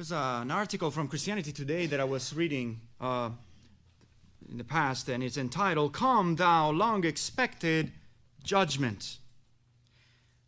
[0.00, 3.28] There's uh, an article from Christianity Today that I was reading uh,
[4.50, 7.92] in the past, and it's entitled, Come Thou Long Expected
[8.42, 9.18] Judgment.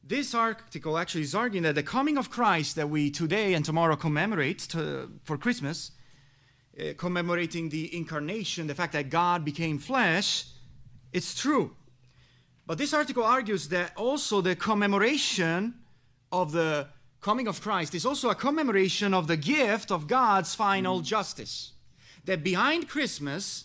[0.02, 3.94] This article actually is arguing that the coming of Christ that we today and tomorrow
[3.94, 5.90] commemorate to, for Christmas,
[6.80, 10.46] uh, commemorating the incarnation, the fact that God became flesh,
[11.12, 11.76] it's true.
[12.66, 15.74] But this article argues that also the commemoration
[16.32, 16.88] of the
[17.22, 21.04] coming of Christ is also a commemoration of the gift of God's final mm.
[21.04, 21.72] justice.
[22.24, 23.64] That behind Christmas,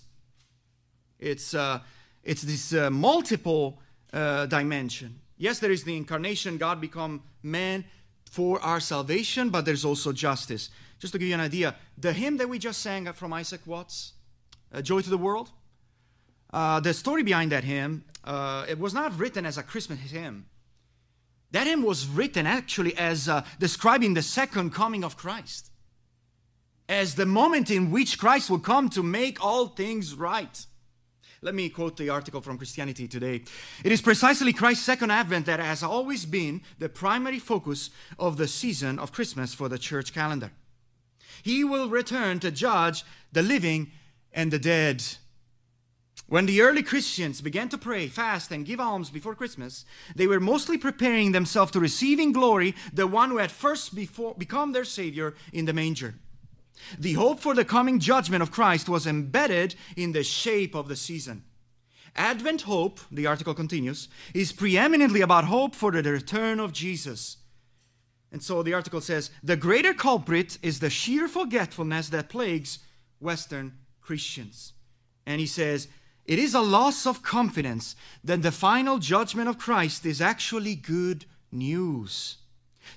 [1.20, 1.80] it's, uh,
[2.24, 3.80] it's this uh, multiple
[4.14, 5.20] uh, dimension.
[5.38, 7.84] Yes, there is the incarnation, God become man
[8.30, 10.70] for our salvation, but there's also justice.
[11.00, 14.14] Just to give you an idea, the hymn that we just sang from Isaac Watts,
[14.74, 15.52] uh, Joy to the World,
[16.52, 20.46] uh, the story behind that hymn, uh, it was not written as a Christmas hymn.
[21.52, 25.72] That hymn was written actually as uh, describing the second coming of Christ,
[26.90, 30.66] as the moment in which Christ will come to make all things right.
[31.42, 33.44] Let me quote the article from Christianity Today.
[33.84, 38.48] It is precisely Christ's second advent that has always been the primary focus of the
[38.48, 40.52] season of Christmas for the church calendar.
[41.44, 43.92] He will return to judge the living
[44.34, 45.04] and the dead.
[46.28, 50.42] When the early Christians began to pray, fast, and give alms before Christmas, they were
[50.42, 54.84] mostly preparing themselves to receive in glory the one who had first before, become their
[54.84, 56.16] Savior in the manger.
[57.00, 60.98] The hope for the coming judgment of Christ was embedded in the shape of the
[60.98, 61.44] season.
[62.16, 67.38] Advent hope, the article continues, is preeminently about hope for the return of Jesus.
[68.32, 72.80] And so the article says the greater culprit is the sheer forgetfulness that plagues
[73.20, 74.74] Western Christians.
[75.26, 75.88] And he says,
[76.28, 81.26] it is a loss of confidence that the final judgment of Christ is actually good
[81.54, 82.38] news.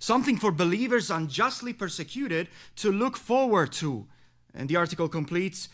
[0.01, 4.07] Something for believers unjustly persecuted to look forward to.
[4.53, 5.69] And the article completes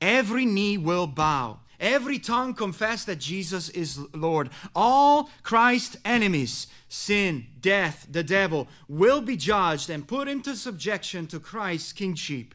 [0.00, 4.50] every knee will bow, every tongue confess that Jesus is Lord.
[4.74, 11.40] All Christ's enemies, sin, death, the devil, will be judged and put into subjection to
[11.40, 12.54] Christ's kingship.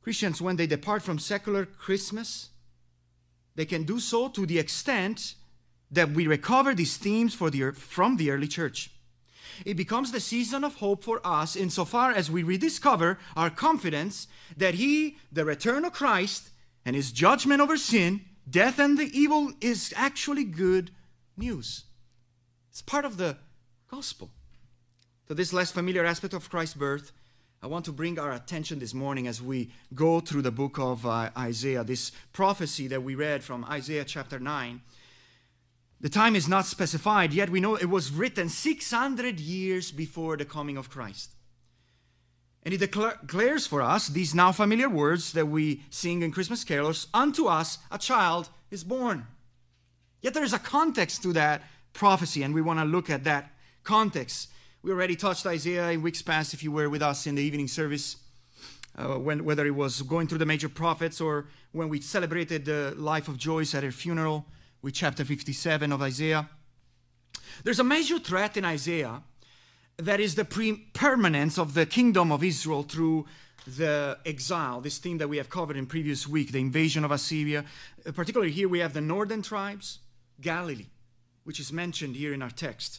[0.00, 2.50] Christians, when they depart from secular Christmas,
[3.54, 5.34] they can do so to the extent
[5.90, 8.90] that we recover these themes the, from the early church.
[9.66, 14.26] It becomes the season of hope for us insofar as we rediscover our confidence
[14.56, 16.50] that He, the return of Christ,
[16.84, 20.90] and His judgment over sin, death, and the evil is actually good
[21.36, 21.84] news.
[22.70, 23.36] It's part of the
[23.90, 24.30] gospel.
[25.28, 27.12] To this less familiar aspect of Christ's birth,
[27.64, 31.06] I want to bring our attention this morning as we go through the book of
[31.06, 34.80] uh, Isaiah, this prophecy that we read from Isaiah chapter 9.
[36.00, 40.44] The time is not specified, yet we know it was written 600 years before the
[40.44, 41.30] coming of Christ.
[42.64, 47.06] And it declares for us these now familiar words that we sing in Christmas carols
[47.14, 49.28] Unto us a child is born.
[50.20, 51.62] Yet there is a context to that
[51.92, 53.52] prophecy, and we want to look at that
[53.84, 54.48] context.
[54.84, 57.68] We already touched Isaiah in weeks past, if you were with us in the evening
[57.68, 58.16] service,
[58.98, 62.92] uh, when, whether it was going through the major prophets or when we celebrated the
[62.96, 64.44] life of Joyce at her funeral
[64.82, 66.50] with chapter 57 of Isaiah.
[67.62, 69.22] There's a major threat in Isaiah
[69.98, 73.26] that is the pre- permanence of the kingdom of Israel through
[73.64, 77.64] the exile, this theme that we have covered in previous week, the invasion of Assyria.
[78.04, 80.00] Uh, particularly here we have the northern tribes,
[80.40, 80.88] Galilee,
[81.44, 82.98] which is mentioned here in our text.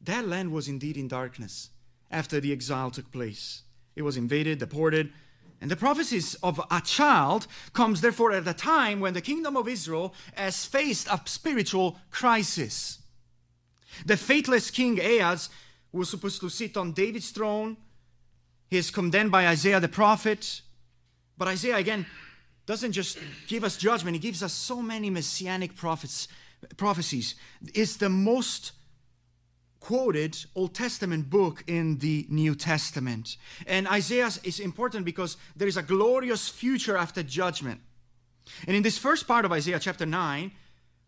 [0.00, 1.70] That land was indeed in darkness
[2.10, 3.62] after the exile took place.
[3.96, 5.12] It was invaded, deported,
[5.60, 9.68] and the prophecies of a child comes therefore at a time when the kingdom of
[9.68, 13.00] Israel has faced a spiritual crisis.
[14.06, 15.48] The faithless king Ahaz
[15.90, 17.76] was supposed to sit on David's throne.
[18.70, 20.60] He is condemned by Isaiah the prophet.
[21.36, 22.06] But Isaiah again
[22.66, 26.28] doesn't just give us judgment, he gives us so many messianic prophets,
[26.76, 27.34] prophecies.
[27.74, 28.72] It's the most
[29.80, 33.36] quoted Old Testament book in the New Testament.
[33.66, 37.80] And Isaiah is important because there is a glorious future after judgment.
[38.66, 40.52] And in this first part of Isaiah chapter 9,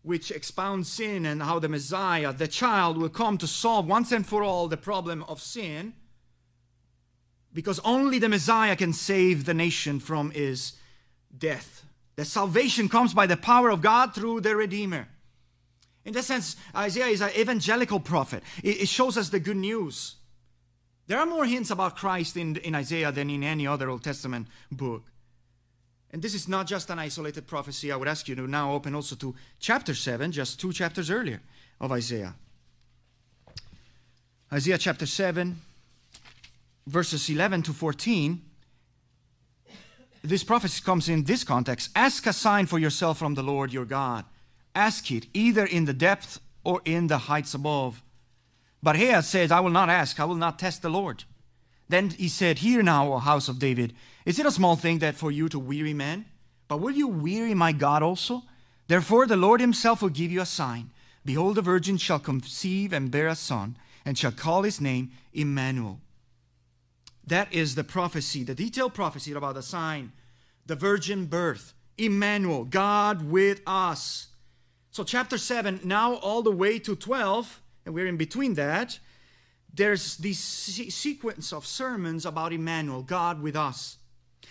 [0.03, 4.25] which expounds sin and how the Messiah, the child, will come to solve once and
[4.25, 5.93] for all the problem of sin,
[7.53, 10.73] because only the Messiah can save the nation from his
[11.37, 11.85] death.
[12.15, 15.07] The salvation comes by the power of God through the Redeemer.
[16.05, 18.43] In that sense, Isaiah is an evangelical prophet.
[18.63, 20.15] It, shows us the good news.
[21.07, 24.47] There are more hints about Christ in, in Isaiah than in any other Old Testament
[24.71, 25.03] book.
[26.11, 27.91] And this is not just an isolated prophecy.
[27.91, 31.41] I would ask you to now open also to chapter 7, just two chapters earlier
[31.79, 32.33] of Isaiah.
[34.51, 35.57] Isaiah chapter 7.
[36.87, 38.41] verses 11 to 14,
[40.23, 43.85] this prophecy comes in this context Ask a sign for yourself from the Lord your
[43.85, 44.25] God.
[44.73, 48.01] Ask it either in the depth or in the heights above.
[48.83, 51.23] But Ahaz says, I will not ask, I will not test the Lord.
[51.89, 53.93] Then he said, Hear now, O house of David,
[54.25, 56.25] is it a small thing that for you to weary men?
[56.67, 58.43] But will you weary my God also?
[58.87, 60.91] Therefore the Lord himself will give you a sign.
[61.25, 65.99] Behold, the virgin shall conceive and bear a son, and shall call his name Emmanuel.
[67.25, 70.13] That is the prophecy, the detailed prophecy about the sign,
[70.65, 74.27] the virgin birth, Emmanuel, God with us.
[74.91, 78.99] So, chapter 7, now all the way to 12, and we're in between that,
[79.73, 83.97] there's this sequence of sermons about Emmanuel, God with us.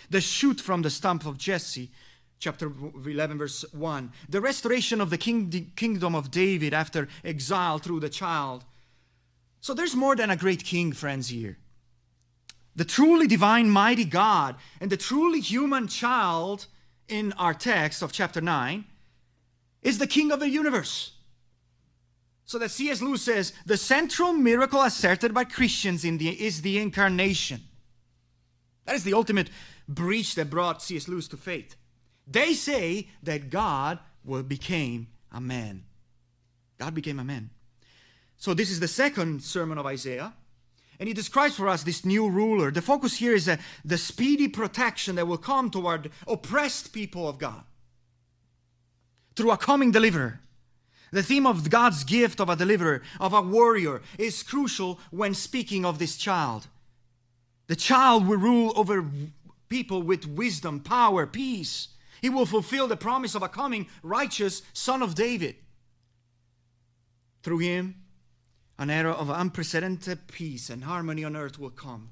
[0.09, 1.91] The shoot from the stump of Jesse,
[2.39, 2.73] chapter
[3.05, 4.11] 11, verse 1.
[4.29, 8.63] The restoration of the king, kingdom of David after exile through the child.
[9.61, 11.59] So there's more than a great king, friends, here.
[12.75, 16.65] The truly divine, mighty God and the truly human child
[17.07, 18.85] in our text of chapter 9
[19.81, 21.13] is the king of the universe.
[22.45, 23.01] So that C.S.
[23.01, 27.61] Lewis says the central miracle asserted by Christians in the, is the incarnation.
[28.85, 29.49] That is the ultimate
[29.87, 31.07] breach that brought C.S.
[31.07, 31.75] Lewis to faith.
[32.27, 33.99] They say that God
[34.47, 35.85] became a man.
[36.77, 37.51] God became a man.
[38.37, 40.33] So this is the second sermon of Isaiah.
[40.99, 42.69] And he describes for us this new ruler.
[42.69, 47.39] The focus here is uh, the speedy protection that will come toward oppressed people of
[47.39, 47.63] God
[49.41, 50.39] through a coming deliverer.
[51.11, 55.83] The theme of God's gift of a deliverer, of a warrior, is crucial when speaking
[55.83, 56.67] of this child.
[57.65, 59.03] The child will rule over
[59.67, 61.87] people with wisdom, power, peace.
[62.21, 65.55] He will fulfill the promise of a coming righteous son of David.
[67.41, 67.95] Through him,
[68.77, 72.11] an era of unprecedented peace and harmony on earth will come.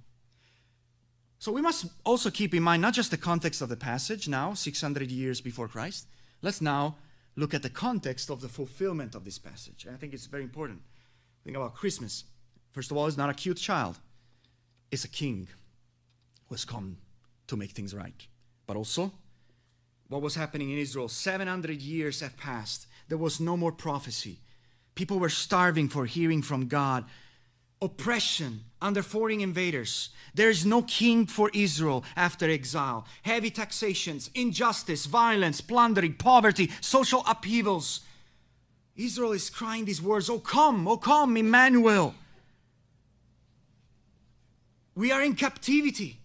[1.38, 4.56] So we must also keep in mind not just the context of the passage now,
[4.56, 6.08] 600 years before Christ.
[6.42, 6.96] Let's now
[7.40, 9.88] look at the context of the fulfillment of this passage.
[9.92, 10.82] I think it's very important.
[11.44, 12.26] Think about Christmas.
[12.72, 13.98] First of all, it's not a cute child,
[14.92, 15.48] it's a king
[16.48, 16.98] who has come
[17.48, 18.28] to make things right.
[18.68, 19.12] But also,
[20.10, 21.08] what was happening in Israel?
[21.08, 22.88] 700 years have passed.
[23.08, 24.40] There was no more prophecy.
[24.96, 27.06] People were starving for hearing from God.
[27.82, 30.10] Oppression under foreign invaders.
[30.34, 33.06] There is no king for Israel after exile.
[33.24, 38.02] Heavy taxations, injustice, violence, plundering, poverty, social upheavals.
[38.96, 42.16] Israel is crying these words Oh, come, oh, come, Emmanuel.
[44.96, 46.20] We are in captivity.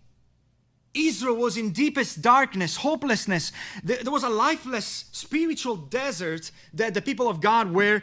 [0.95, 3.53] Israel was in deepest darkness, hopelessness.
[3.83, 8.03] There was a lifeless spiritual desert that the people of God were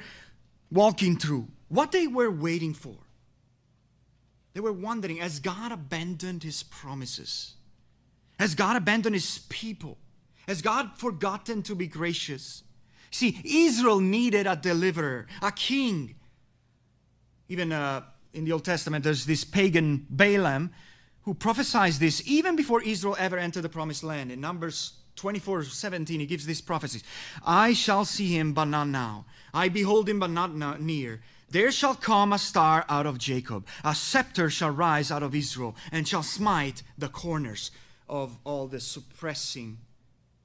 [0.71, 1.47] walking through.
[1.69, 2.95] What they were waiting for.
[4.53, 7.53] They were wondering has God abandoned his promises?
[8.39, 9.97] Has God abandoned his people?
[10.47, 12.63] Has God forgotten to be gracious?
[13.11, 16.15] See, Israel needed a deliverer, a king.
[17.49, 18.01] Even uh,
[18.33, 20.71] in the Old Testament, there's this pagan Balaam
[21.23, 24.31] who prophesies this even before Israel ever entered the promised land.
[24.31, 27.01] In Numbers 24 17, he gives this prophecy
[27.45, 29.25] I shall see him, but not now.
[29.53, 31.21] I behold him, but not near.
[31.51, 35.75] There shall come a star out of Jacob, a scepter shall rise out of Israel,
[35.91, 37.71] and shall smite the corners
[38.07, 39.79] of all the suppressing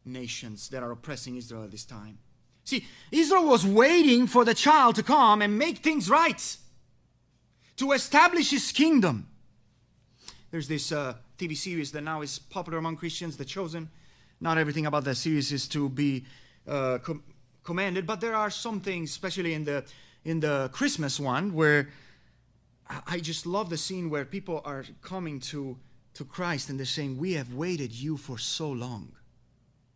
[0.04, 2.18] nations that are oppressing Israel at this time.
[2.64, 6.56] See, Israel was waiting for the child to come and make things right,
[7.76, 9.28] to establish his kingdom.
[10.50, 13.90] There's this uh, TV series that now is popular among Christians, The Chosen.
[14.40, 16.24] Not everything about that series is to be
[16.66, 17.22] uh, com-
[17.62, 19.84] commanded, but there are some things, especially in the
[20.26, 21.88] in the Christmas one, where
[23.06, 25.78] I just love the scene where people are coming to
[26.14, 29.12] to Christ and they're saying, "We have waited you for so long.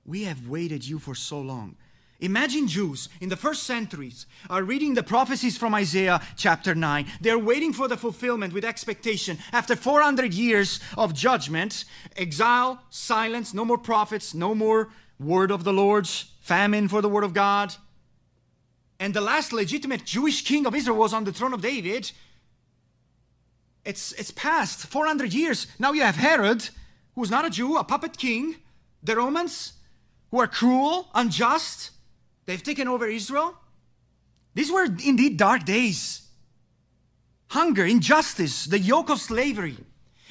[0.04, 1.76] We have waited you for so long."
[2.20, 7.06] Imagine Jews in the first centuries are reading the prophecies from Isaiah chapter 9.
[7.20, 9.38] They're waiting for the fulfillment with expectation.
[9.52, 11.84] After 400 years of judgment,
[12.16, 17.24] exile, silence, no more prophets, no more word of the Lord's, famine for the word
[17.24, 17.74] of God.
[19.00, 22.12] And the last legitimate Jewish king of Israel was on the throne of David.
[23.84, 25.66] It's, it's past 400 years.
[25.80, 26.68] Now you have Herod,
[27.16, 28.56] who's not a Jew, a puppet king.
[29.02, 29.72] The Romans,
[30.30, 31.90] who are cruel, unjust,
[32.50, 33.54] They've taken over Israel.
[34.54, 36.22] These were indeed dark days.
[37.50, 39.76] Hunger, injustice, the yoke of slavery.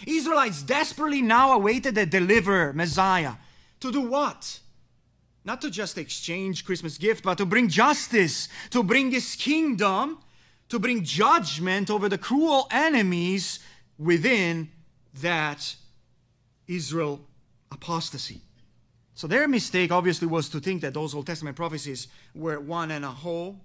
[0.05, 3.35] Israelites desperately now awaited a deliverer, Messiah.
[3.79, 4.59] To do what?
[5.45, 10.19] Not to just exchange Christmas gift, but to bring justice, to bring his kingdom,
[10.69, 13.59] to bring judgment over the cruel enemies
[13.97, 14.69] within
[15.21, 15.75] that
[16.67, 17.21] Israel
[17.71, 18.41] apostasy.
[19.15, 23.03] So their mistake obviously was to think that those Old Testament prophecies were one and
[23.03, 23.59] a whole.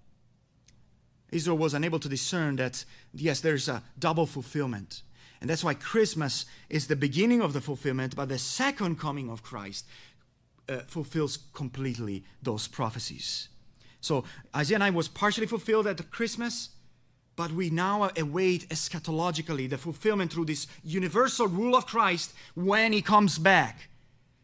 [1.31, 5.03] Israel was unable to discern that, yes, there's a double fulfillment.
[5.41, 9.43] And that's why Christmas is the beginning of the fulfillment, but the second coming of
[9.43, 9.87] Christ
[10.69, 13.49] uh, fulfills completely those prophecies.
[14.01, 16.71] So Isaiah 9 was partially fulfilled at Christmas,
[17.37, 23.03] but we now await eschatologically the fulfillment through this universal rule of Christ when he
[23.03, 23.89] comes back.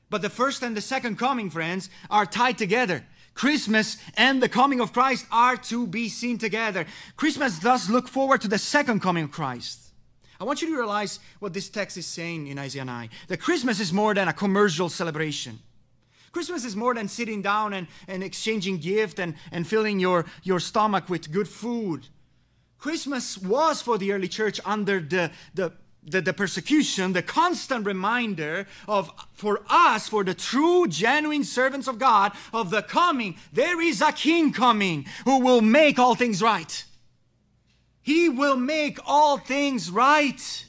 [0.09, 3.05] But the first and the second coming, friends, are tied together.
[3.35, 6.85] Christmas and the coming of Christ are to be seen together.
[7.17, 9.93] Christmas does look forward to the second coming of Christ.
[10.41, 13.79] I want you to realize what this text is saying in Isaiah 9 that Christmas
[13.79, 15.59] is more than a commercial celebration.
[16.33, 20.61] Christmas is more than sitting down and, and exchanging gift and, and filling your, your
[20.61, 22.07] stomach with good food.
[22.79, 25.73] Christmas was for the early church under the, the,
[26.05, 31.99] the, the, persecution, the constant reminder of for us, for the true, genuine servants of
[31.99, 33.37] God, of the coming.
[33.53, 36.85] There is a king coming who will make all things right.
[38.03, 40.67] He will make all things right.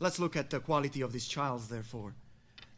[0.00, 2.14] Let's look at the quality of this child, therefore.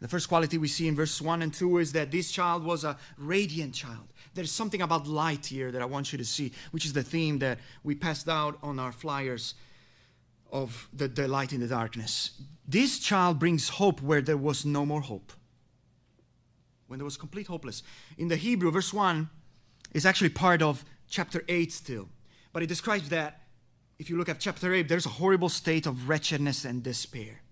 [0.00, 2.84] The first quality we see in verse 1 and 2 is that this child was
[2.84, 4.14] a radiant child.
[4.34, 7.38] There's something about light here that I want you to see, which is the theme
[7.40, 9.54] that we passed out on our flyers
[10.50, 12.40] of the, the light in the darkness.
[12.66, 15.32] This child brings hope where there was no more hope,
[16.86, 17.82] when there was complete hopeless.
[18.16, 19.28] In the Hebrew, verse 1
[19.92, 22.08] is actually part of chapter 8 still,
[22.54, 23.42] but it describes that
[23.98, 27.42] if you look at chapter 8, there's a horrible state of wretchedness and despair.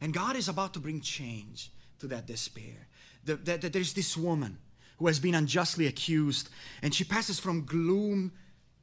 [0.00, 2.88] And God is about to bring change to that despair.
[3.24, 4.58] That the, the, there's this woman
[4.98, 6.48] who has been unjustly accused,
[6.82, 8.32] and she passes from gloom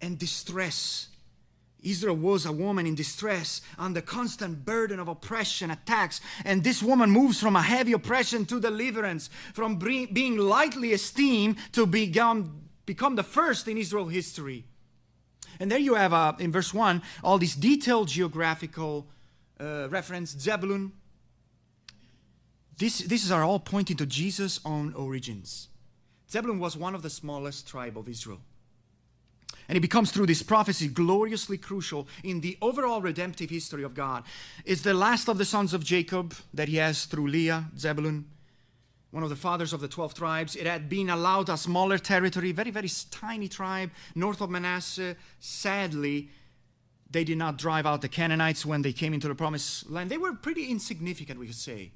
[0.02, 1.10] and distress.
[1.82, 7.12] Israel was a woman in distress under constant burden of oppression, attacks, and this woman
[7.12, 13.24] moves from a heavy oppression to deliverance, from being lightly esteemed to become, become the
[13.24, 14.66] first in Israel history.
[15.60, 19.08] And there you have, uh, in verse 1, all these detailed geographical
[19.60, 20.92] uh, reference Zebulun.
[22.78, 25.70] This, these are all pointing to Jesus' own origins.
[26.30, 28.42] Zebulun was one of the smallest tribe of Israel.
[29.68, 34.24] And it becomes through this prophecy gloriously crucial in the overall redemptive history of God.
[34.64, 38.26] It's the last of the sons of Jacob that he has through Leah, Zebulun,
[39.12, 40.56] one of the fathers of the 12 tribes.
[40.56, 45.16] It had been allowed a smaller territory, very, very tiny tribe, north of Manasseh.
[45.40, 46.30] Sadly,
[47.10, 50.12] they did not drive out the Canaanites when they came into the promised land.
[50.12, 51.92] They were pretty insignificant, we could say.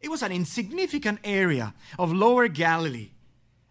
[0.00, 3.10] It was an insignificant area of lower Galilee.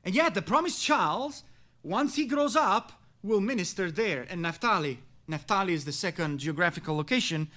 [0.03, 1.41] And yet, the promised child,
[1.83, 2.91] once he grows up,
[3.23, 4.25] will minister there.
[4.29, 7.49] And Naphtali, Naphtali is the second geographical location.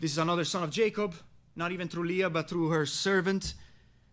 [0.00, 1.14] This is another son of Jacob,
[1.54, 3.54] not even through Leah, but through her servant.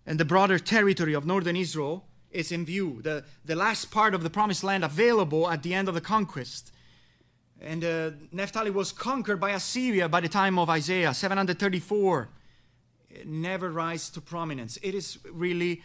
[0.06, 4.24] And the broader territory of northern Israel is in view, the, the last part of
[4.24, 6.72] the promised land available at the end of the conquest.
[7.62, 12.30] And uh, Naphtali was conquered by Assyria by the time of Isaiah, 734.
[13.26, 14.78] Never rise to prominence.
[14.82, 15.82] It is really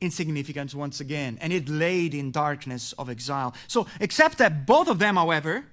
[0.00, 3.54] insignificant once again, and it laid in darkness of exile.
[3.68, 5.66] So, except that both of them, however,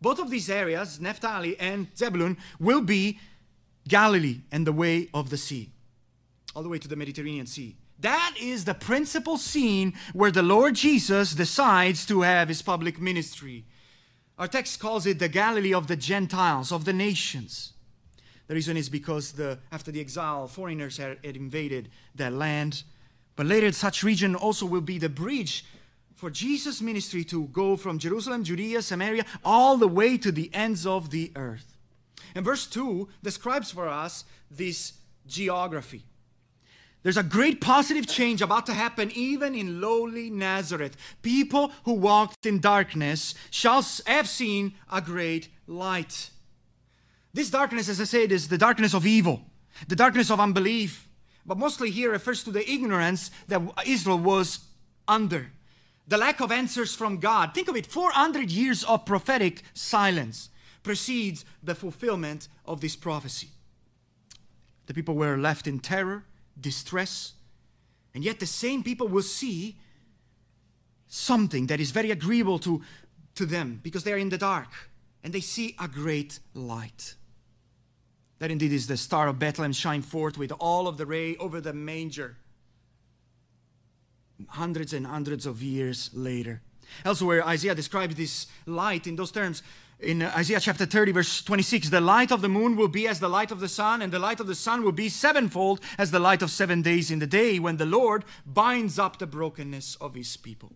[0.00, 3.18] both of these areas, Naphtali and Zebulun, will be
[3.88, 5.70] Galilee and the way of the sea,
[6.54, 7.76] all the way to the Mediterranean Sea.
[7.98, 13.64] That is the principal scene where the Lord Jesus decides to have his public ministry.
[14.38, 17.72] Our text calls it the Galilee of the Gentiles, of the nations.
[18.48, 22.84] The reason is because the, after the exile, foreigners had, had invaded that land
[23.36, 25.64] but later, such region also will be the bridge
[26.14, 30.86] for Jesus' ministry to go from Jerusalem, Judea, Samaria, all the way to the ends
[30.86, 31.76] of the earth.
[32.34, 34.94] And verse 2 describes for us this
[35.26, 36.04] geography.
[37.02, 40.96] There's a great positive change about to happen even in lowly Nazareth.
[41.22, 46.30] People who walked in darkness shall have seen a great light.
[47.36, 49.42] This darkness, as I said, is the darkness of evil,
[49.88, 51.06] the darkness of unbelief,
[51.44, 54.60] but mostly here refers to the ignorance that Israel was
[55.06, 55.52] under.
[56.08, 57.52] The lack of answers from God.
[57.52, 60.48] Think of it 400 years of prophetic silence
[60.82, 63.50] precedes the fulfillment of this prophecy.
[64.86, 66.24] The people were left in terror,
[66.58, 67.34] distress,
[68.14, 69.76] and yet the same people will see
[71.06, 72.80] something that is very agreeable to,
[73.34, 74.70] to them because they are in the dark
[75.22, 77.14] and they see a great light.
[78.38, 81.60] That indeed is the star of Bethlehem shine forth with all of the ray over
[81.60, 82.36] the manger.
[84.48, 86.60] Hundreds and hundreds of years later.
[87.04, 89.62] Elsewhere, Isaiah describes this light in those terms
[89.98, 93.18] in uh, Isaiah chapter 30, verse 26, the light of the moon will be as
[93.18, 96.10] the light of the sun, and the light of the sun will be sevenfold as
[96.10, 99.96] the light of seven days in the day when the Lord binds up the brokenness
[99.96, 100.72] of his people.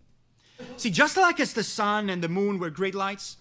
[0.77, 3.37] See, just like as the sun and the moon were great lights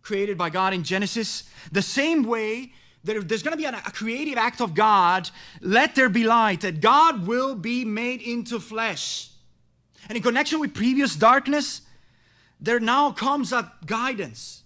[0.00, 2.72] created by God in Genesis, the same way
[3.04, 6.62] there, there's going to be a, a creative act of God, let there be light,
[6.62, 9.30] that God will be made into flesh.
[10.08, 11.82] And in connection with previous darkness,
[12.60, 14.58] there now comes a guidance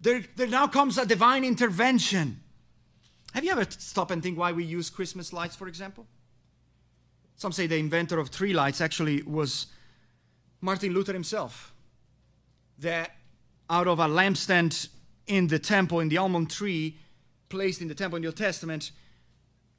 [0.00, 2.40] there, there now comes a divine intervention.
[3.32, 6.06] Have you ever stopped and think why we use Christmas lights, for example?
[7.36, 9.66] Some say the inventor of tree lights actually was
[10.60, 11.74] Martin Luther himself.
[12.78, 13.10] That
[13.68, 14.88] out of a lampstand
[15.26, 16.98] in the temple, in the almond tree,
[17.48, 18.90] placed in the temple in the Old Testament,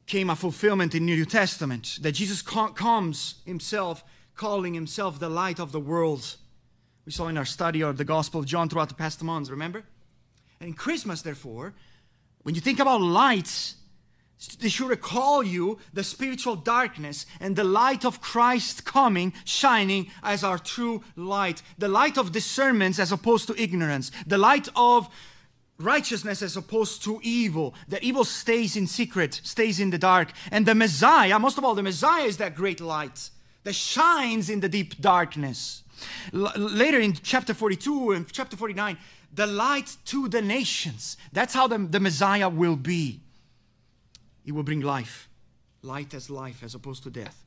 [0.06, 2.00] came a fulfillment in the New Testament.
[2.02, 4.04] That Jesus comes himself,
[4.36, 6.38] calling himself the light of the world.
[7.06, 9.84] We saw in our study of the Gospel of John throughout the past months, remember?
[10.60, 11.74] And in Christmas, therefore,
[12.44, 13.76] when you think about lights,
[14.60, 20.44] they should recall you the spiritual darkness and the light of Christ coming, shining as
[20.44, 21.62] our true light.
[21.78, 24.12] The light of discernment as opposed to ignorance.
[24.26, 25.10] The light of
[25.78, 27.76] righteousness as opposed to evil.
[27.88, 30.32] That evil stays in secret, stays in the dark.
[30.52, 33.30] And the Messiah, most of all, the Messiah is that great light
[33.64, 35.84] that shines in the deep darkness.
[36.34, 38.98] L- later in chapter 42 and chapter 49,
[39.34, 41.18] the light to the nations.
[41.34, 43.22] That's how the, the Messiah will be.
[44.44, 45.28] He will bring life,
[45.82, 47.44] light as life as opposed to death.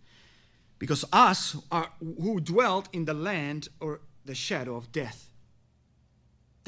[0.78, 5.29] Because us are who dwelt in the land or the shadow of death.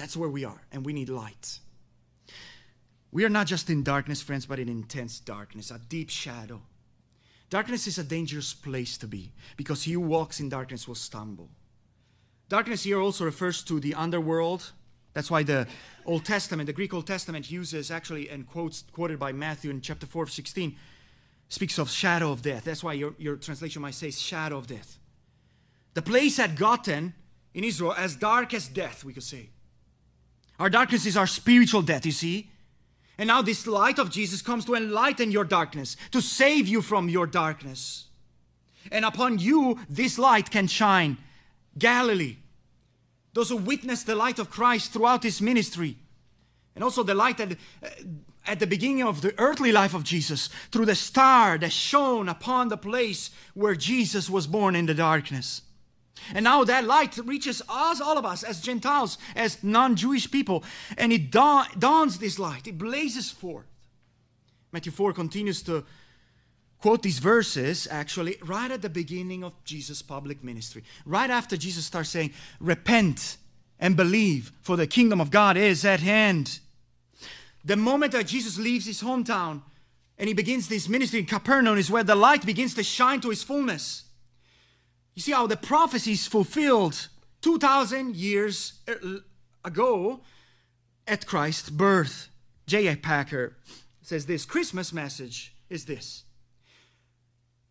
[0.02, 1.60] That's where we are, and we need light.
[3.12, 6.60] We are not just in darkness, friends, but in intense darkness, a deep shadow.
[7.50, 11.50] Darkness is a dangerous place to be because he who walks in darkness will stumble.
[12.48, 14.72] Darkness here also refers to the underworld,
[15.12, 15.68] that's why the
[16.04, 20.06] Old Testament, the Greek Old Testament, uses actually and quotes quoted by Matthew in chapter
[20.06, 20.74] 4 of 16,
[21.48, 22.64] speaks of shadow of death.
[22.64, 24.98] That's why your, your translation might say shadow of death.
[25.94, 27.14] The place had gotten
[27.54, 29.50] in Israel as dark as death, we could say.
[30.58, 32.50] Our darkness is our spiritual death, you see.
[33.18, 37.08] And now this light of Jesus comes to enlighten your darkness, to save you from
[37.08, 38.06] your darkness.
[38.90, 41.18] And upon you, this light can shine.
[41.78, 42.36] Galilee,
[43.32, 45.96] those who witnessed the light of Christ throughout his ministry,
[46.74, 47.88] and also the light at, uh,
[48.46, 52.68] at the beginning of the earthly life of Jesus, through the star that shone upon
[52.68, 55.62] the place where Jesus was born in the darkness.
[56.34, 60.62] And now that light reaches us, all of us, as Gentiles, as non Jewish people,
[60.96, 63.66] and it dawns this light, it blazes forth.
[64.72, 65.84] Matthew 4 continues to
[66.80, 70.82] quote these verses actually right at the beginning of Jesus' public ministry.
[71.04, 73.36] Right after Jesus starts saying, Repent
[73.78, 76.60] and believe, for the kingdom of God is at hand.
[77.64, 79.62] The moment that Jesus leaves his hometown
[80.18, 83.30] and he begins this ministry in Capernaum is where the light begins to shine to
[83.30, 84.04] his fullness.
[85.14, 87.08] You see how the prophecy is fulfilled
[87.42, 89.18] 2,000 years uh,
[89.64, 90.20] ago
[91.06, 92.28] at Christ's birth.
[92.66, 92.94] J.I.
[92.96, 93.56] Packer
[94.00, 96.24] says this Christmas message is this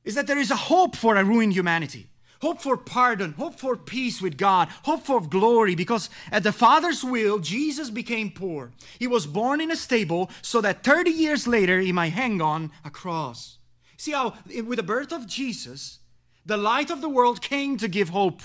[0.04, 2.08] is that there is a hope for a ruined humanity.
[2.42, 7.04] Hope for pardon, hope for peace with God, hope for glory, because at the Father's
[7.04, 8.72] will, Jesus became poor.
[8.98, 12.72] He was born in a stable so that 30 years later he might hang on
[12.84, 13.60] a cross.
[13.96, 16.00] See how, eh, with the birth of Jesus,
[16.46, 18.42] the light of the world came to give hope.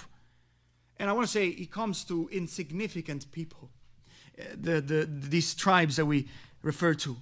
[0.99, 3.71] And I want to say, it comes to insignificant people,
[4.39, 6.29] uh, the, the, these tribes that we
[6.63, 7.17] refer to.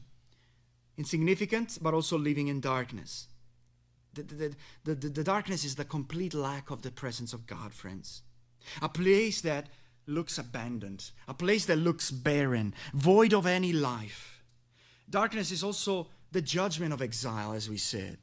[0.96, 3.28] Insignificant, but also living in darkness.
[4.14, 7.72] The, the, the, the, the darkness is the complete lack of the presence of God,
[7.72, 8.22] friends.
[8.80, 9.68] A place that
[10.06, 14.44] looks abandoned, a place that looks barren, void of any life.
[15.08, 18.18] Darkness is also the judgment of exile, as we said.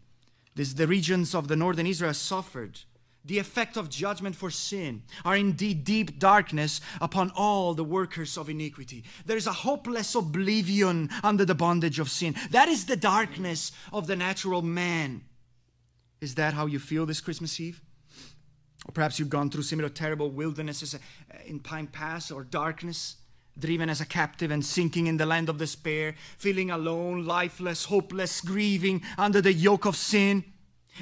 [0.56, 2.80] This, the regions of the northern Israel suffered
[3.24, 8.50] the effect of judgment for sin are indeed deep darkness upon all the workers of
[8.50, 9.04] iniquity.
[9.26, 12.36] There is a hopeless oblivion under the bondage of sin.
[12.50, 15.22] That is the darkness of the natural man.
[16.20, 17.82] Is that how you feel this Christmas Eve?
[18.88, 20.98] Or perhaps you've gone through similar terrible wildernesses uh,
[21.46, 23.18] in time past or darkness,
[23.58, 28.42] driven as a captive and sinking in the land of despair, feeling alone, lifeless, hopeless,
[28.42, 30.44] grieving under the yoke of sin,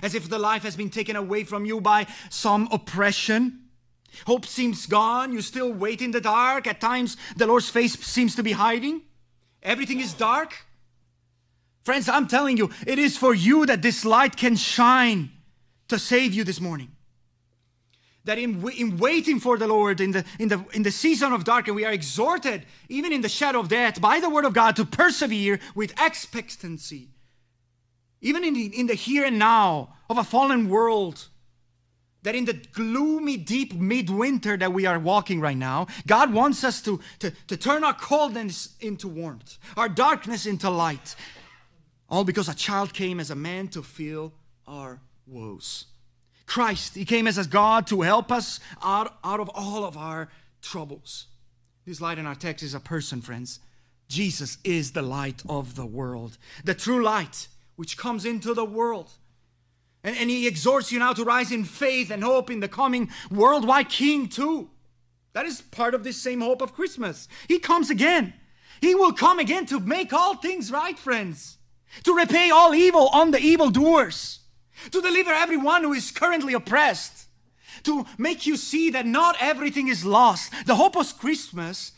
[0.02, 3.60] as if the life has been taken away from you by some oppression.
[4.26, 6.68] Hope seems gone, you still wait in the dark.
[6.68, 9.02] At times, the Lord's face seems to be hiding.
[9.62, 10.56] Everything is dark.
[11.84, 15.32] Friends, I'm telling you, it is for you that this light can shine
[15.88, 16.92] to save you this morning.
[18.30, 21.46] That in, in waiting for the Lord in the, in, the, in the season of
[21.46, 24.76] darkness, we are exhorted, even in the shadow of death, by the word of God
[24.76, 27.10] to persevere with expectancy.
[28.22, 31.26] Even in the, in the here and now of a fallen world,
[32.22, 36.84] that in the gloomy, deep midwinter that we are walking right now, God wants us
[36.84, 41.16] to, to, to turn our coldness into warmth, our darkness into light.
[42.08, 44.34] All because a child came as a man to feel
[44.68, 45.86] our woes.
[46.50, 50.30] Christ, He came as a God to help us out, out of all of our
[50.62, 51.28] troubles.
[51.86, 53.60] This light in our text is a person, friends.
[54.08, 59.12] Jesus is the light of the world, the true light which comes into the world.
[60.04, 63.10] And, and he exhorts you now to rise in faith and hope in the coming
[63.30, 64.70] worldwide King, too.
[65.34, 67.28] That is part of this same hope of Christmas.
[67.48, 68.34] He comes again.
[68.82, 71.58] He will come again to make all things right, friends,
[72.04, 74.40] to repay all evil on the evildoers,
[74.92, 77.26] to deliver everyone who is currently oppressed,
[77.84, 80.52] to make you see that not everything is lost.
[80.66, 81.92] The hope of Christmas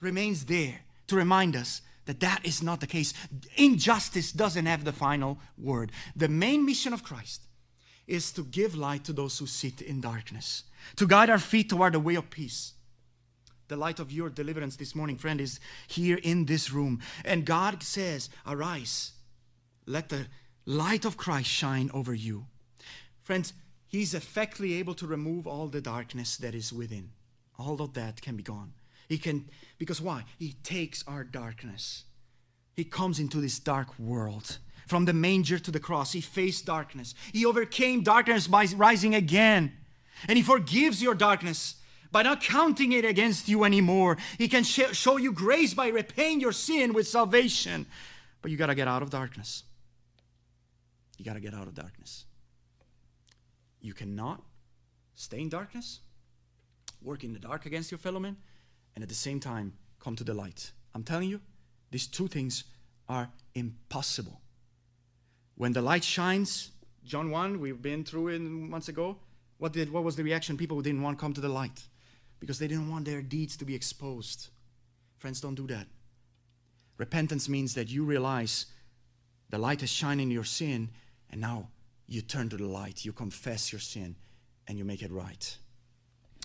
[0.00, 3.12] remains there to remind us that that is not the case.
[3.56, 5.92] Injustice doesn't have the final word.
[6.16, 7.42] The main mission of Christ
[8.06, 10.64] is to give light to those who sit in darkness,
[10.96, 12.72] to guide our feet toward the way of peace.
[13.68, 17.00] The light of your deliverance this morning, friend, is here in this room.
[17.26, 19.12] And God says, Arise,
[19.84, 20.26] let the
[20.68, 22.46] light of Christ shine over you.
[23.22, 23.52] Friends,
[23.88, 27.10] He's effectively able to remove all the darkness that is within.
[27.58, 28.74] All of that can be gone.
[29.08, 30.24] He can, because why?
[30.38, 32.04] He takes our darkness.
[32.76, 34.58] He comes into this dark world.
[34.86, 37.14] From the manger to the cross, he faced darkness.
[37.32, 39.72] He overcame darkness by rising again.
[40.28, 41.76] And he forgives your darkness
[42.12, 44.18] by not counting it against you anymore.
[44.36, 47.86] He can sh- show you grace by repaying your sin with salvation.
[48.42, 49.64] But you got to get out of darkness.
[51.18, 52.24] You got to get out of darkness.
[53.80, 54.42] You cannot
[55.14, 56.00] stay in darkness,
[57.02, 58.36] work in the dark against your fellow men,
[58.94, 60.72] and at the same time come to the light.
[60.94, 61.40] I'm telling you,
[61.90, 62.64] these two things
[63.08, 64.40] are impossible.
[65.56, 66.70] When the light shines,
[67.04, 69.16] John 1, we've been through it months ago.
[69.58, 70.56] What, did, what was the reaction?
[70.56, 71.82] People who didn't want to come to the light
[72.38, 74.48] because they didn't want their deeds to be exposed.
[75.16, 75.86] Friends, don't do that.
[76.96, 78.66] Repentance means that you realize
[79.50, 80.90] the light is shining your sin,
[81.30, 81.68] and now
[82.06, 84.16] you turn to the light, you confess your sin,
[84.66, 85.58] and you make it right.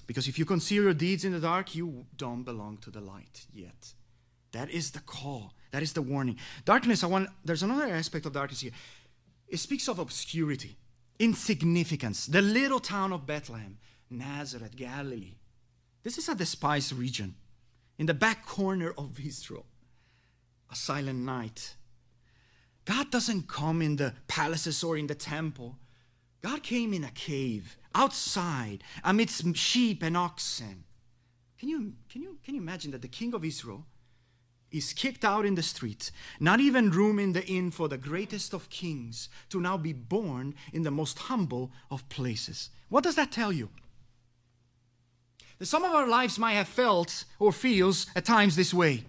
[0.06, 3.46] Because if you conceal your deeds in the dark, you don't belong to the light
[3.54, 3.94] yet.
[4.52, 5.54] That is the call.
[5.72, 6.38] That is the warning.
[6.66, 8.72] Darkness, I want there's another aspect of darkness here.
[9.48, 10.78] It speaks of obscurity,
[11.20, 12.28] insignificance.
[12.28, 13.78] The little town of Bethlehem,
[14.10, 15.36] Nazareth, Galilee.
[16.04, 17.36] This is a despised region
[17.98, 19.66] in the back corner of Israel.
[20.72, 21.76] A silent night.
[22.86, 25.78] God doesn't come in the palaces or in the temple.
[26.42, 30.84] God came in a cave outside amidst sheep and oxen.
[31.58, 33.86] Can you, can, you, can you imagine that the king of Israel
[34.70, 38.54] is kicked out in the streets, not even room in the inn for the greatest
[38.54, 42.70] of kings to now be born in the most humble of places?
[42.90, 43.70] What does that tell you?
[45.60, 49.06] That some of our lives might have felt or feels at times this way.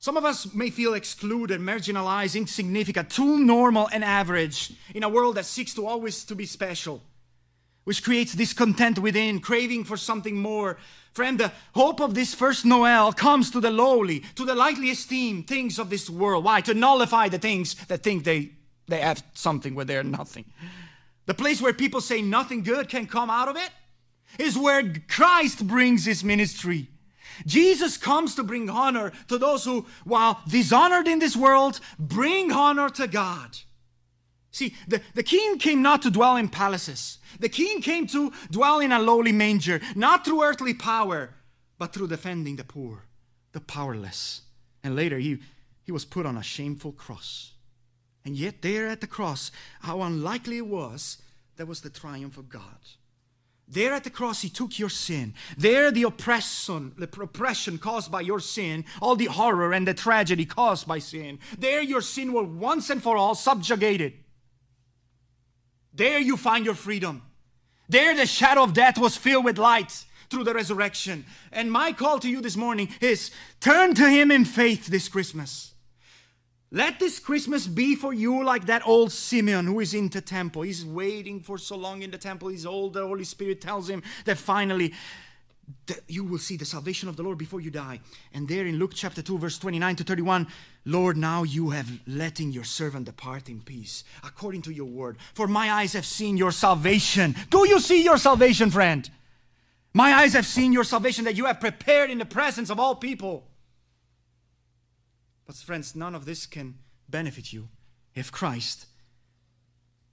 [0.00, 5.34] Some of us may feel excluded, marginalized, insignificant, too normal and average in a world
[5.36, 7.02] that seeks to always to be special,
[7.82, 10.78] which creates discontent within, craving for something more.
[11.14, 15.48] Friend, the hope of this first Noel comes to the lowly, to the lightly esteemed
[15.48, 16.44] things of this world.
[16.44, 16.60] Why?
[16.60, 18.52] To nullify the things that think they,
[18.86, 20.44] they have something where they're nothing.
[21.26, 23.70] The place where people say nothing good can come out of it
[24.38, 26.88] is where Christ brings his ministry.
[27.46, 32.88] Jesus comes to bring honor to those who, while dishonored in this world, bring honor
[32.90, 33.58] to God.
[34.50, 37.18] See, the, the king came not to dwell in palaces.
[37.38, 41.34] The king came to dwell in a lowly manger, not through earthly power,
[41.78, 43.04] but through defending the poor,
[43.52, 44.42] the powerless.
[44.82, 45.38] And later, he,
[45.84, 47.52] he was put on a shameful cross.
[48.24, 49.50] And yet, there at the cross,
[49.82, 51.18] how unlikely it was,
[51.56, 52.78] that was the triumph of God.
[53.70, 55.34] There at the cross, He took your sin.
[55.56, 60.46] There, the oppression, the oppression caused by your sin, all the horror and the tragedy
[60.46, 61.38] caused by sin.
[61.58, 64.14] There, your sin was once and for all subjugated.
[65.92, 67.22] There, you find your freedom.
[67.88, 71.26] There, the shadow of death was filled with light through the resurrection.
[71.52, 75.74] And my call to you this morning is turn to Him in faith this Christmas.
[76.70, 80.62] Let this Christmas be for you like that old Simeon who is in the temple.
[80.62, 82.48] He's waiting for so long in the temple.
[82.48, 82.92] He's old.
[82.92, 84.92] The Holy Spirit tells him that finally
[85.86, 88.00] that you will see the salvation of the Lord before you die.
[88.32, 90.46] And there in Luke chapter 2, verse 29 to 31,
[90.84, 95.16] Lord, now you have letting your servant depart in peace, according to your word.
[95.34, 97.34] For my eyes have seen your salvation.
[97.50, 99.08] Do you see your salvation, friend?
[99.94, 102.94] My eyes have seen your salvation that you have prepared in the presence of all
[102.94, 103.46] people.
[105.48, 106.74] But, friends, none of this can
[107.08, 107.70] benefit you
[108.14, 108.86] if Christ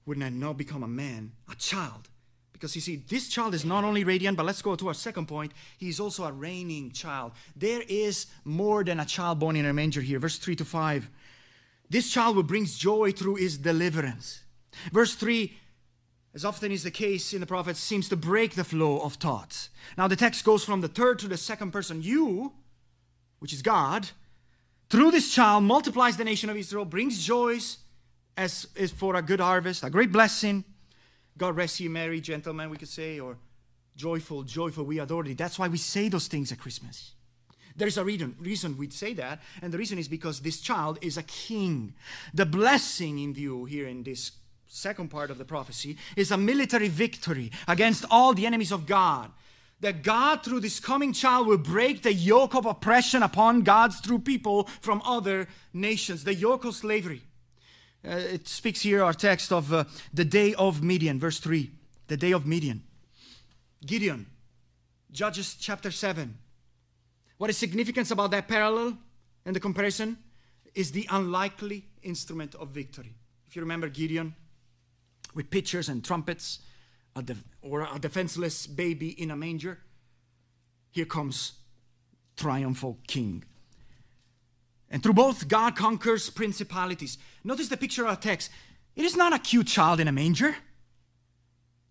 [0.05, 2.07] would not now become a man, a child.
[2.53, 5.27] Because you see, this child is not only radiant, but let's go to our second
[5.27, 5.51] point.
[5.77, 7.33] He is also a reigning child.
[7.53, 10.19] There is more than a child born in a manger here.
[10.19, 11.09] Verse 3 to 5.
[11.89, 14.39] This child will brings joy through his deliverance.
[14.93, 15.53] Verse 3,
[16.33, 19.69] as often is the case in the prophets, seems to break the flow of thoughts.
[19.97, 22.01] Now the text goes from the third to the second person.
[22.01, 22.53] You,
[23.39, 24.11] which is God,
[24.89, 27.77] through this child multiplies the nation of Israel, brings joys
[28.37, 30.63] as is for a good harvest, a great blessing.
[31.37, 33.37] God rest you, merry gentlemen, we could say, or
[33.95, 35.33] joyful, joyful, we adore thee.
[35.33, 37.11] That's why we say those things at Christmas.
[37.77, 41.17] There's a reason, reason we'd say that, and the reason is because this child is
[41.17, 41.93] a king.
[42.33, 44.31] The blessing in view here in this
[44.67, 49.31] second part of the prophecy is a military victory against all the enemies of God.
[49.85, 54.17] That God, through this coming child, will break the yoke of oppression upon God's true
[54.17, 57.21] people from other nations, the yoke of slavery.
[58.03, 61.69] Uh, it speaks here, our text, of uh, the day of Midian, verse 3.
[62.07, 62.81] The day of Midian.
[63.85, 64.25] Gideon,
[65.11, 66.35] Judges chapter 7.
[67.37, 68.97] What is significance about that parallel
[69.45, 70.17] and the comparison
[70.73, 73.13] is the unlikely instrument of victory.
[73.47, 74.33] If you remember Gideon,
[75.35, 76.57] with pitchers and trumpets,
[77.15, 77.23] a
[77.61, 79.79] or a defenseless baby in a manger,
[80.91, 81.53] here comes
[82.35, 83.43] triumphal king.
[84.89, 87.17] And through both, God conquers principalities.
[87.43, 88.51] Notice the picture of our text.
[88.95, 90.55] It is not a cute child in a manger,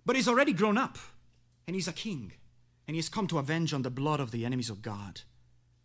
[0.06, 0.98] but he's already grown up,
[1.66, 2.32] and he's a king,
[2.86, 5.22] and he has come to avenge on the blood of the enemies of God.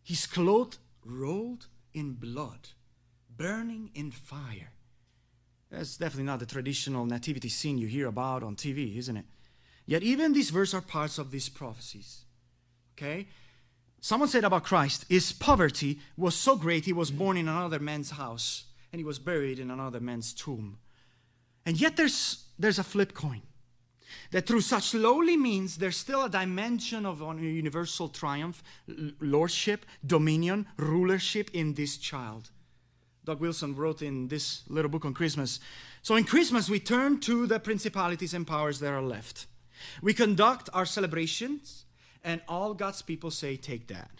[0.01, 2.69] He's clothed, rolled in blood,
[3.35, 4.71] burning in fire.
[5.71, 9.25] That's definitely not the traditional nativity scene you hear about on TV, isn't it?
[9.85, 12.25] Yet even these verses are parts of these prophecies.
[12.97, 13.27] Okay?
[14.01, 18.11] Someone said about Christ, his poverty was so great he was born in another man's
[18.11, 20.79] house and he was buried in another man's tomb.
[21.65, 23.41] And yet there's, there's a flip coin.
[24.31, 28.63] That through such lowly means, there's still a dimension of universal triumph,
[29.19, 32.49] lordship, dominion, rulership in this child.
[33.25, 35.59] Doug Wilson wrote in this little book on Christmas.
[36.01, 39.45] So in Christmas, we turn to the principalities and powers that are left.
[40.01, 41.85] We conduct our celebrations
[42.23, 44.11] and all God's people say, Take that.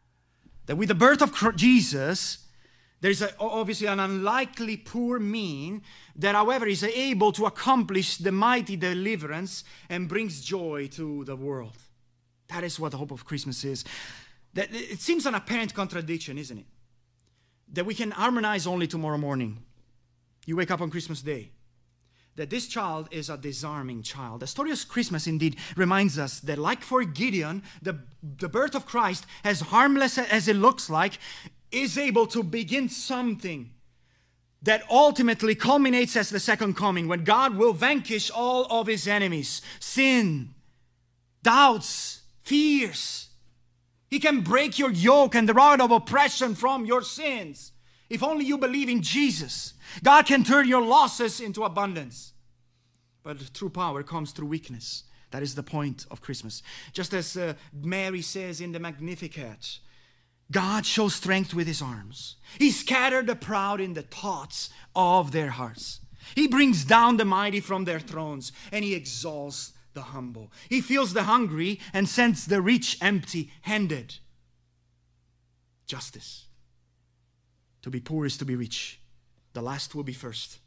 [0.66, 2.46] that with the birth of Jesus,
[3.00, 5.82] there's a, obviously an unlikely poor mean
[6.16, 11.76] that, however, is able to accomplish the mighty deliverance and brings joy to the world.
[12.48, 13.84] That is what the hope of Christmas is.
[14.54, 16.66] That it seems an apparent contradiction, isn't it?
[17.72, 19.64] That we can harmonize only tomorrow morning.
[20.46, 21.50] You wake up on Christmas Day
[22.38, 24.40] that this child is a disarming child.
[24.40, 28.86] The story of Christmas indeed reminds us that, like for Gideon, the, the birth of
[28.86, 31.18] Christ, as harmless as it looks like,
[31.72, 33.70] is able to begin something
[34.62, 39.60] that ultimately culminates as the second coming when God will vanquish all of his enemies
[39.80, 40.54] sin,
[41.42, 43.27] doubts, fears.
[44.10, 47.72] He can break your yoke and the rod of oppression from your sins.
[48.08, 52.32] If only you believe in Jesus, God can turn your losses into abundance.
[53.22, 55.04] But true power comes through weakness.
[55.30, 56.62] That is the point of Christmas.
[56.92, 59.78] Just as uh, Mary says in the Magnificat,
[60.50, 62.36] God shows strength with his arms.
[62.58, 66.00] He scattered the proud in the thoughts of their hearts.
[66.34, 70.52] He brings down the mighty from their thrones and he exalts the humble.
[70.68, 74.14] He feels the hungry and sends the rich empty handed.
[75.88, 76.46] Justice.
[77.82, 79.00] To be poor is to be rich.
[79.54, 80.60] The last will be first.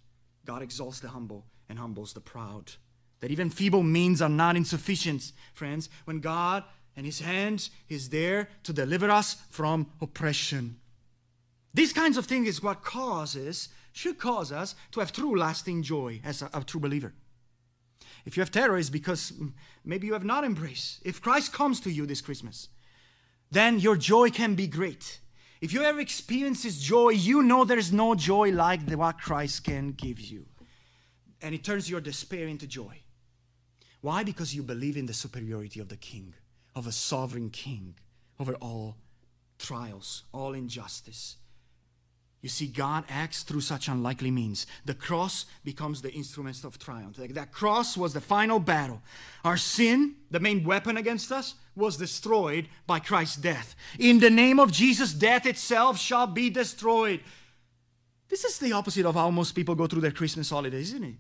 [0.45, 2.73] God exalts the humble and humbles the proud.
[3.21, 6.65] That even feeble means are not insufficient, friends, when God
[6.97, 10.75] and His hand is there to deliver us from oppression.
[11.73, 16.19] These kinds of things is what causes, should cause us to have true lasting joy
[16.25, 17.13] as a, a true believer.
[18.25, 19.33] If you have terror, it's because
[19.83, 21.01] maybe you have not embraced.
[21.03, 22.69] If Christ comes to you this Christmas,
[23.49, 25.19] then your joy can be great.
[25.59, 29.63] If you ever experience His joy, you know there's no joy like the, what Christ
[29.63, 30.45] can give you.
[31.41, 33.01] And it turns your despair into joy.
[34.01, 34.23] Why?
[34.23, 36.33] Because you believe in the superiority of the King,
[36.75, 37.95] of a sovereign King
[38.39, 38.97] over all
[39.59, 41.37] trials, all injustice.
[42.41, 44.65] You see, God acts through such unlikely means.
[44.85, 47.17] The cross becomes the instrument of triumph.
[47.17, 49.01] That cross was the final battle.
[49.45, 53.75] Our sin, the main weapon against us, was destroyed by Christ's death.
[53.99, 57.21] In the name of Jesus, death itself shall be destroyed.
[58.27, 61.15] This is the opposite of how most people go through their Christmas holidays, isn't it?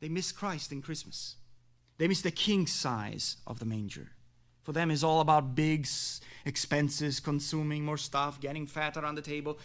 [0.00, 1.36] They miss Christ in Christmas.
[1.98, 4.10] They miss the king size of the manger.
[4.66, 5.86] For them, it's all about big
[6.44, 9.60] expenses, consuming more stuff, getting fat around the table.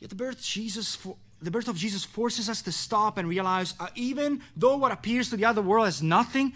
[0.00, 0.98] Yet the birth, Jesus,
[1.40, 5.30] the birth of Jesus forces us to stop and realize uh, even though what appears
[5.30, 6.54] to the other world is nothing,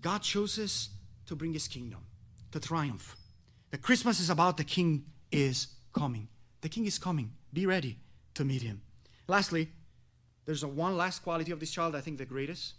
[0.00, 0.90] God chooses
[1.26, 1.98] to bring his kingdom,
[2.52, 3.16] to triumph.
[3.72, 6.28] The Christmas is about the king is coming.
[6.60, 7.32] The king is coming.
[7.52, 7.98] Be ready
[8.34, 8.82] to meet him.
[9.26, 9.72] Lastly,
[10.46, 12.74] there's a one last quality of this child, I think the greatest.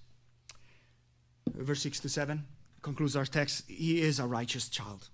[1.54, 2.46] Verse 6 to 7
[2.82, 3.70] concludes our text.
[3.70, 5.10] He is a righteous child.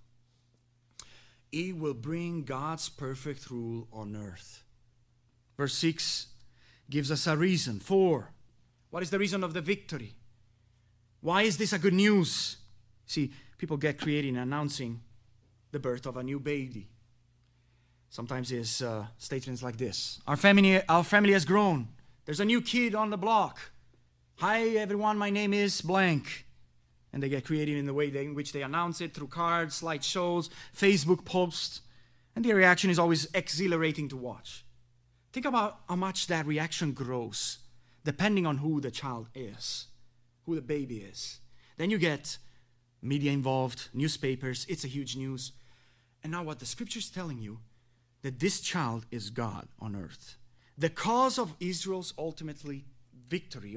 [1.51, 4.63] He will bring God's perfect rule on earth.
[5.57, 6.27] Verse 6
[6.89, 7.79] gives us a reason.
[7.79, 8.31] For,
[8.89, 10.13] what is the reason of the victory?
[11.21, 12.57] Why is this a good news?
[13.05, 15.01] See, people get creative in announcing
[15.71, 16.87] the birth of a new baby.
[18.09, 21.89] Sometimes it's uh, statements like this Our family, our family has grown.
[22.25, 23.59] There's a new kid on the block.
[24.37, 26.46] Hi, everyone, my name is blank.
[27.17, 29.81] And they get creative in the way they, in which they announce it through cards,
[29.81, 31.81] slideshows, Facebook posts.
[32.35, 34.63] And the reaction is always exhilarating to watch.
[35.33, 37.57] Think about how much that reaction grows
[38.03, 39.87] depending on who the child is,
[40.45, 41.39] who the baby is.
[41.77, 42.37] Then you get
[43.01, 45.53] media involved, newspapers, it's a huge news.
[46.21, 47.61] And now, what the scripture is telling you
[48.21, 50.37] that this child is God on earth.
[50.77, 52.85] The cause of Israel's ultimately
[53.27, 53.75] victory,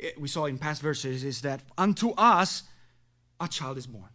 [0.00, 2.64] eh, we saw in past verses, is that unto us
[3.40, 4.10] a child is born.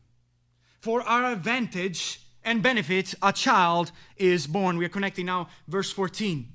[0.79, 4.77] For our advantage and benefit, a child is born.
[4.77, 6.47] We are connecting now, verse 14.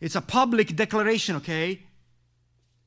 [0.00, 1.82] It's a public declaration, okay?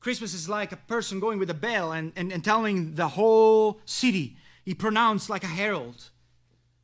[0.00, 3.80] Christmas is like a person going with a bell and, and, and telling the whole
[3.84, 4.36] city.
[4.64, 6.10] He pronounced like a herald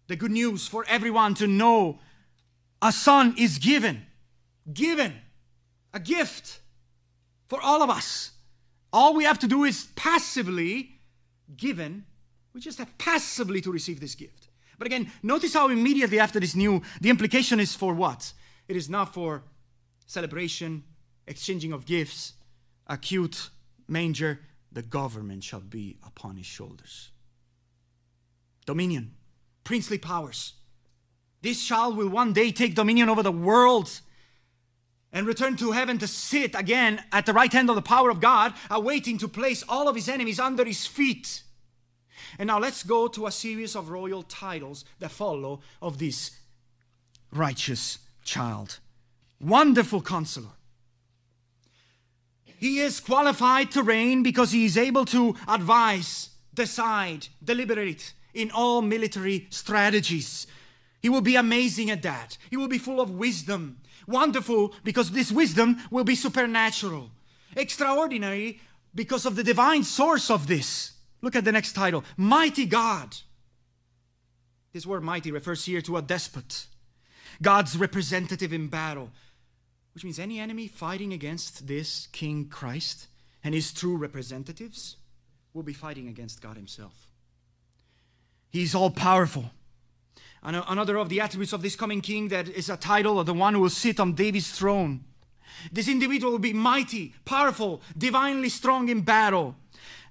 [0.08, 2.00] the good news for everyone to know
[2.82, 4.06] a son is given.
[4.72, 5.14] Given.
[5.92, 6.60] A gift
[7.46, 8.32] for all of us.
[8.92, 10.97] All we have to do is passively
[11.56, 12.04] given.
[12.52, 14.48] We just have passively to receive this gift.
[14.78, 18.32] But again, notice how immediately after this new, the implication is for what?
[18.68, 19.42] It is not for
[20.06, 20.84] celebration,
[21.26, 22.34] exchanging of gifts,
[22.86, 23.50] a cute
[23.88, 24.40] manger.
[24.70, 27.10] The government shall be upon his shoulders.
[28.66, 29.14] Dominion,
[29.64, 30.52] princely powers.
[31.40, 34.00] This child will one day take dominion over the world
[35.12, 38.20] and return to heaven to sit again at the right hand of the power of
[38.20, 41.42] God, awaiting to place all of his enemies under his feet.
[42.38, 46.38] And now let's go to a series of royal titles that follow of this
[47.32, 48.78] righteous child.
[49.40, 50.50] Wonderful counselor.
[52.58, 58.82] He is qualified to reign because he is able to advise, decide, deliberate in all
[58.82, 60.46] military strategies.
[61.00, 62.36] He will be amazing at that.
[62.50, 63.78] He will be full of wisdom.
[64.08, 67.10] Wonderful because this wisdom will be supernatural.
[67.54, 68.60] Extraordinary
[68.94, 70.94] because of the divine source of this.
[71.22, 73.14] Look at the next title Mighty God.
[74.72, 76.66] This word mighty refers here to a despot,
[77.40, 79.10] God's representative in battle,
[79.94, 83.08] which means any enemy fighting against this King Christ
[83.44, 84.96] and his true representatives
[85.52, 87.10] will be fighting against God Himself.
[88.50, 89.50] He's all powerful.
[90.42, 93.54] Another of the attributes of this coming king that is a title of the one
[93.54, 95.04] who will sit on David's throne.
[95.72, 99.56] This individual will be mighty, powerful, divinely strong in battle.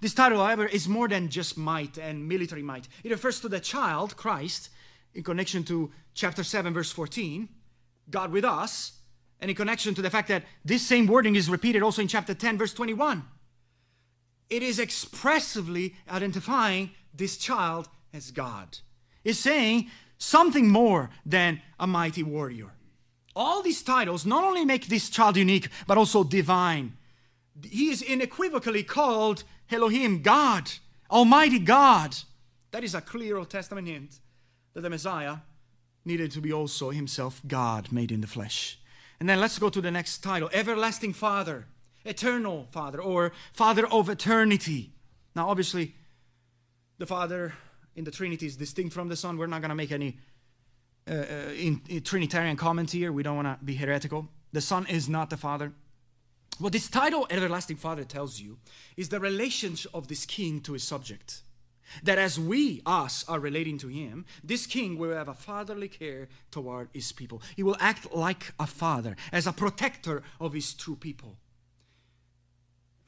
[0.01, 2.87] This title, however, is more than just might and military might.
[3.03, 4.69] It refers to the child, Christ,
[5.13, 7.47] in connection to chapter 7, verse 14,
[8.09, 8.93] God with us,
[9.39, 12.33] and in connection to the fact that this same wording is repeated also in chapter
[12.33, 13.23] 10, verse 21.
[14.49, 18.79] It is expressively identifying this child as God.
[19.23, 22.71] It's saying something more than a mighty warrior.
[23.36, 26.97] All these titles not only make this child unique, but also divine.
[27.63, 30.71] He is unequivocally called Elohim, God,
[31.12, 32.15] Almighty God.
[32.71, 34.19] That is a clear Old Testament hint
[34.73, 35.38] that the Messiah
[36.06, 38.80] needed to be also himself God made in the flesh.
[39.19, 41.65] And then let's go to the next title Everlasting Father,
[42.06, 44.93] Eternal Father, or Father of Eternity.
[45.36, 45.95] Now, obviously,
[46.97, 47.53] the Father
[47.98, 49.37] in the Trinity is distinct from the Son.
[49.37, 50.17] We're not going to make any
[51.10, 53.12] uh, uh, in, in Trinitarian comment here.
[53.12, 54.29] We don't want to be heretical.
[54.54, 55.73] The Son is not the Father.
[56.60, 58.60] What this title, Everlasting Father, tells you
[58.95, 61.41] is the relationship of this king to his subject.
[62.04, 66.27] That as we, us, are relating to him, this king will have a fatherly care
[66.52, 67.41] toward his people.
[67.56, 71.37] He will act like a father, as a protector of his true people.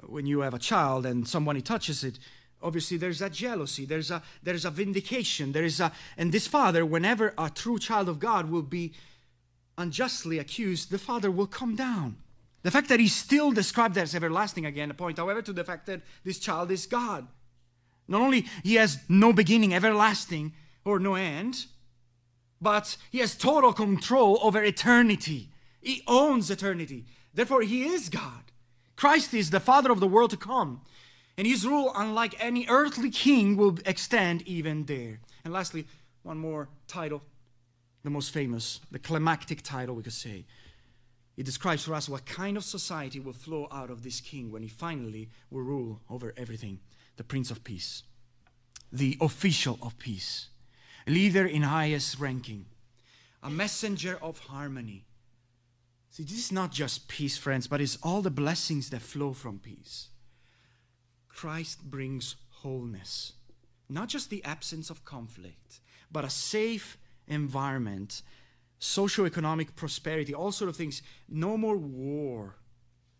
[0.06, 2.20] When you have a child and somebody touches it,
[2.62, 6.86] obviously there's a jealousy there's a there's a vindication there is a and this father
[6.86, 8.93] whenever a true child of god will be
[9.80, 12.18] unjustly accused the father will come down.
[12.62, 15.88] The fact that he's still described as everlasting again a point however to the fact
[15.88, 17.28] that this child is god.
[18.07, 20.53] Not only he has no beginning everlasting
[20.84, 21.66] or no end
[22.62, 25.49] but he has total control over eternity.
[25.82, 27.05] He owns eternity.
[27.34, 28.51] Therefore he is god.
[28.97, 30.82] Christ is the father of the world to come
[31.40, 35.22] and his rule, unlike any earthly king, will extend even there.
[35.46, 35.88] And lastly,
[36.22, 37.22] one more title,
[38.04, 40.44] the most famous, the climactic title, we could say.
[41.38, 44.64] It describes for us what kind of society will flow out of this king when
[44.64, 46.82] he finally will rule over everything
[47.16, 48.04] the Prince of Peace,
[48.92, 50.50] the official of peace,
[51.08, 52.66] leader in highest ranking,
[53.42, 55.06] a messenger of harmony.
[56.10, 59.60] See, this is not just peace, friends, but it's all the blessings that flow from
[59.60, 60.09] peace.
[61.40, 63.32] Christ brings wholeness,
[63.88, 65.80] not just the absence of conflict,
[66.12, 66.98] but a safe
[67.30, 68.24] environment,
[68.82, 71.02] socioeconomic prosperity, all sort of things.
[71.30, 72.58] No more war.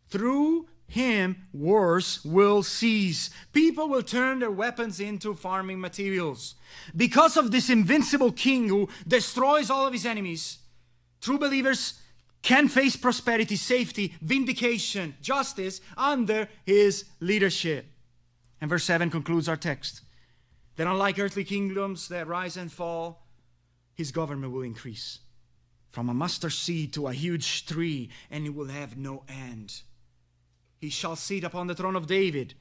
[0.09, 3.30] Through him, wars will cease.
[3.53, 6.55] People will turn their weapons into farming materials.
[6.93, 10.57] Because of this invincible king who destroys all of his enemies,
[11.22, 12.01] true believers
[12.41, 17.86] can face prosperity, safety, vindication, justice under his leadership.
[18.62, 20.01] And verse 7 concludes our text
[20.76, 23.26] that unlike earthly kingdoms that rise and fall,
[23.93, 25.20] his government will increase
[25.91, 29.82] from a mustard seed to a huge tree, and it will have no end.
[30.78, 32.53] He shall sit upon the throne of David.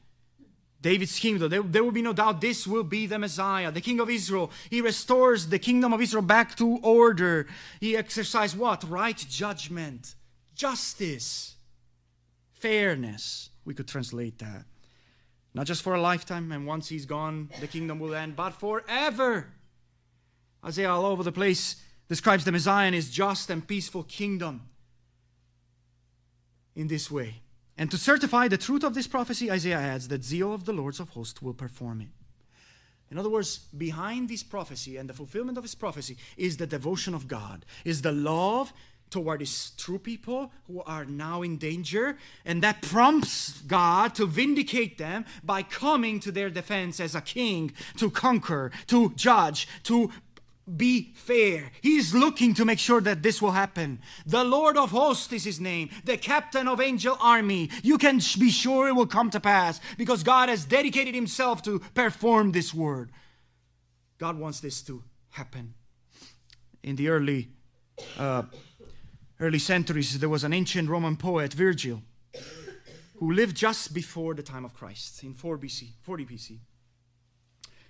[0.80, 1.50] David's kingdom.
[1.50, 4.50] There, there, will be no doubt this will be the Messiah, the King of Israel.
[4.70, 7.46] He restores the kingdom of Israel back to order.
[7.80, 8.88] He exercises what?
[8.88, 10.14] Right judgment,
[10.54, 11.56] justice,
[12.52, 13.50] fairness.
[13.64, 14.64] We could translate that.
[15.58, 19.48] Not just for a lifetime, and once he's gone, the kingdom will end, but forever.
[20.64, 24.68] Isaiah, all over the place, describes the Messiah and his just and peaceful kingdom
[26.76, 27.42] in this way.
[27.76, 31.00] And to certify the truth of this prophecy, Isaiah adds that zeal of the Lords
[31.00, 32.08] of hosts will perform it.
[33.10, 37.14] In other words, behind this prophecy and the fulfillment of his prophecy is the devotion
[37.14, 38.72] of God, is the love
[39.10, 44.98] toward his true people who are now in danger, and that prompts God to vindicate
[44.98, 50.10] them by coming to their defense as a king to conquer, to judge, to
[50.76, 51.70] be fair.
[51.80, 54.00] He's looking to make sure that this will happen.
[54.26, 57.70] The Lord of hosts is his name, the captain of angel army.
[57.82, 61.78] You can be sure it will come to pass because God has dedicated himself to
[61.94, 63.10] perform this word.
[64.18, 65.74] God wants this to happen.
[66.82, 67.48] In the early
[68.18, 68.42] uh,
[69.40, 72.02] early centuries, there was an ancient Roman poet, Virgil,
[73.16, 76.58] who lived just before the time of Christ, in 4 BC, 40 BC.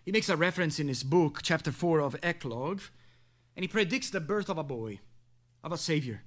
[0.04, 2.82] He makes a reference in his book, chapter 4 of Eclogue,
[3.56, 5.00] and he predicts the birth of a boy,
[5.64, 6.22] of a Savior,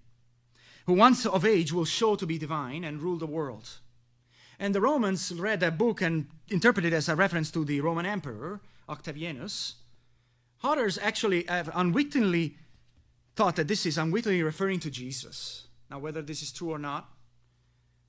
[0.86, 3.80] who once of age will show to be divine and rule the world.
[4.60, 8.06] And the Romans read that book and interpreted it as a reference to the Roman
[8.06, 9.76] Emperor, Octavianus.
[10.64, 12.58] Others actually have unwittingly
[13.36, 15.68] thought that this is unwittingly referring to Jesus.
[15.90, 17.10] Now, whether this is true or not,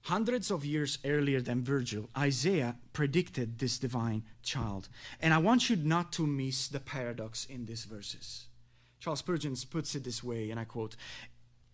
[0.03, 4.89] hundreds of years earlier than Virgil, Isaiah predicted this divine child.
[5.21, 8.47] And I want you not to miss the paradox in these verses.
[9.01, 10.97] Charles Spurgeon puts it this way, and I quote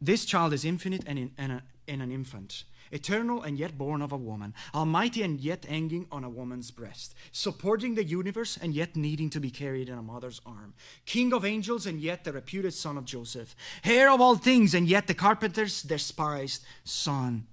[0.01, 4.12] This child is infinite and, in, and, and an infant eternal and yet born of
[4.12, 8.97] a woman, almighty and yet hanging on a woman's breast, supporting the universe and yet
[8.97, 10.74] needing to be carried in a mother's arm,
[11.07, 14.89] king of angels and yet the reputed son of Joseph, heir of all things and
[14.89, 17.47] yet the carpenter's despised son.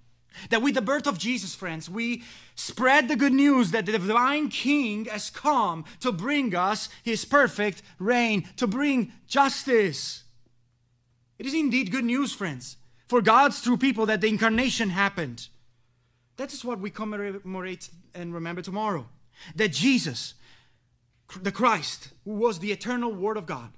[0.50, 2.24] That with the birth of Jesus, friends, we
[2.56, 7.82] spread the good news that the divine King has come to bring us his perfect
[8.00, 10.24] reign, to bring justice.
[11.40, 12.76] It is indeed good news, friends
[13.08, 15.48] for God's true people that the incarnation happened.
[16.38, 19.08] That is what we commemorate and remember tomorrow.
[19.56, 20.34] That Jesus,
[21.42, 23.72] the Christ, who was the eternal Word of God,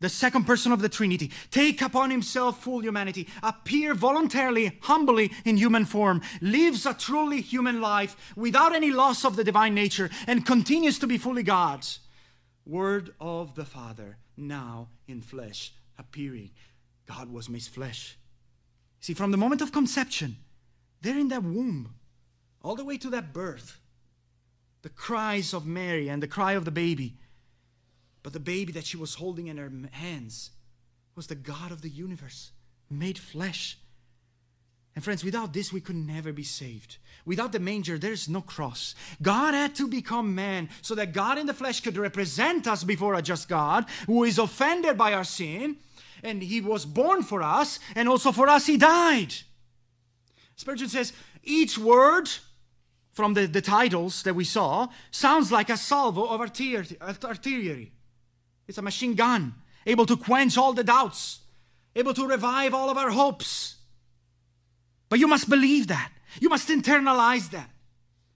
[0.00, 5.58] the second person of the Trinity, take upon himself full humanity, appear voluntarily, humbly in
[5.58, 10.46] human form, lives a truly human life without any loss of the divine nature, and
[10.46, 12.00] continues to be fully God's.
[12.64, 16.50] Word of the Father, now in flesh, appearing.
[17.06, 18.16] God was made flesh
[19.00, 20.36] See, from the moment of conception,
[21.00, 21.94] they're in that womb,
[22.62, 23.78] all the way to that birth.
[24.82, 27.16] The cries of Mary and the cry of the baby.
[28.22, 30.50] But the baby that she was holding in her hands
[31.14, 32.52] was the God of the universe,
[32.90, 33.78] made flesh.
[34.94, 36.96] And friends, without this, we could never be saved.
[37.24, 38.94] Without the manger, there's no cross.
[39.22, 43.14] God had to become man so that God in the flesh could represent us before
[43.14, 45.76] a just God who is offended by our sin.
[46.22, 49.34] And he was born for us, and also for us, he died.
[50.56, 51.12] Spurgeon says,
[51.42, 52.28] each word
[53.12, 57.92] from the, the titles that we saw sounds like a salvo of artillery.
[58.68, 59.54] It's a machine gun,
[59.86, 61.40] able to quench all the doubts,
[61.96, 63.76] able to revive all of our hopes.
[65.08, 66.12] But you must believe that.
[66.38, 67.70] You must internalize that.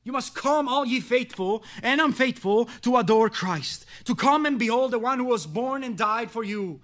[0.02, 4.90] You must come, all ye faithful and unfaithful, to adore Christ, to come and behold
[4.90, 6.80] the one who was born and died for you.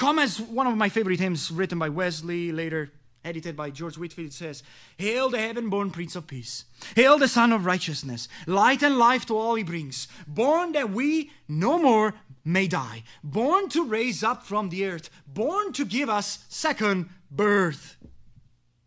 [0.00, 2.90] Come as one of my favorite hymns written by Wesley, later
[3.22, 4.62] edited by George Whitefield, says,
[4.96, 6.64] Hail the heaven born Prince of Peace.
[6.96, 8.26] Hail the Sun of Righteousness.
[8.46, 10.08] Light and life to all he brings.
[10.26, 12.14] Born that we no more
[12.46, 13.02] may die.
[13.22, 15.10] Born to raise up from the earth.
[15.26, 17.98] Born to give us second birth.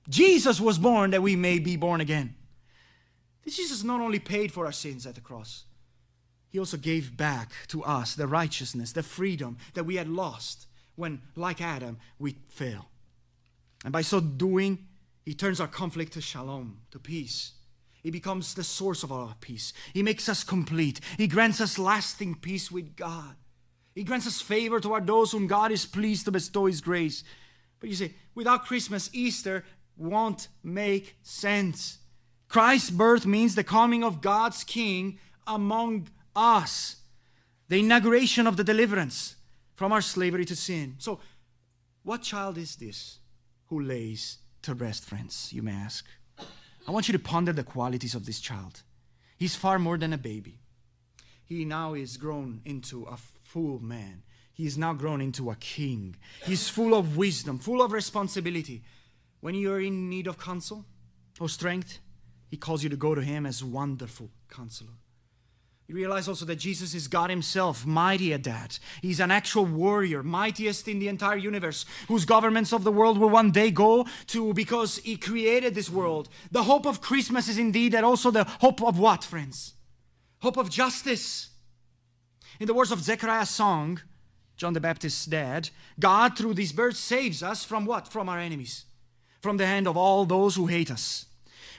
[0.10, 2.34] Jesus was born that we may be born again.
[3.48, 5.66] Jesus not only paid for our sins at the cross,
[6.50, 11.22] he also gave back to us the righteousness, the freedom that we had lost when,
[11.36, 12.90] like Adam, we fail.
[13.84, 14.88] And by so doing,
[15.26, 17.54] he turns our conflict to shalom, to peace.
[18.02, 19.74] He becomes the source of our peace.
[19.94, 21.00] He makes us complete.
[21.18, 23.36] He grants us lasting peace with God.
[23.96, 27.24] He grants us favor toward those whom God is pleased to bestow His grace.
[27.80, 29.64] But you say, without Christmas, Easter
[29.96, 32.00] won't make sense.
[32.50, 36.98] Christ's birth means the coming of God's King among us,
[37.70, 39.36] the inauguration of the deliverance
[39.76, 40.96] from our slavery to sin.
[40.98, 41.20] So,
[42.04, 43.20] what child is this
[43.68, 46.06] who lays to rest, friends, you may ask?
[46.88, 48.84] I want you to ponder the qualities of this child.
[49.38, 50.60] He's far more than a baby.
[51.46, 54.24] He now is grown into a full man.
[54.54, 56.16] He is now grown into a king.
[56.46, 58.84] He's full of wisdom, full of responsibility.
[59.40, 60.86] When you're in need of counsel
[61.40, 62.00] or strength,
[62.50, 64.94] he calls you to go to him as wonderful counselor.
[65.94, 68.80] You realize also that Jesus is God Himself, mighty at that.
[69.04, 73.30] He's an actual warrior, mightiest in the entire universe, whose governments of the world will
[73.30, 76.30] one day go to because He created this world.
[76.50, 79.76] The hope of Christmas is indeed and also the hope of what, friends?
[80.42, 81.52] Hope of justice.
[82.60, 84.02] In the words of Zechariah's song,
[84.58, 85.70] John the Baptist's dad,
[86.00, 88.08] God through these birds saves us from what?
[88.08, 88.86] From our enemies
[89.44, 91.26] from the hand of all those who hate us,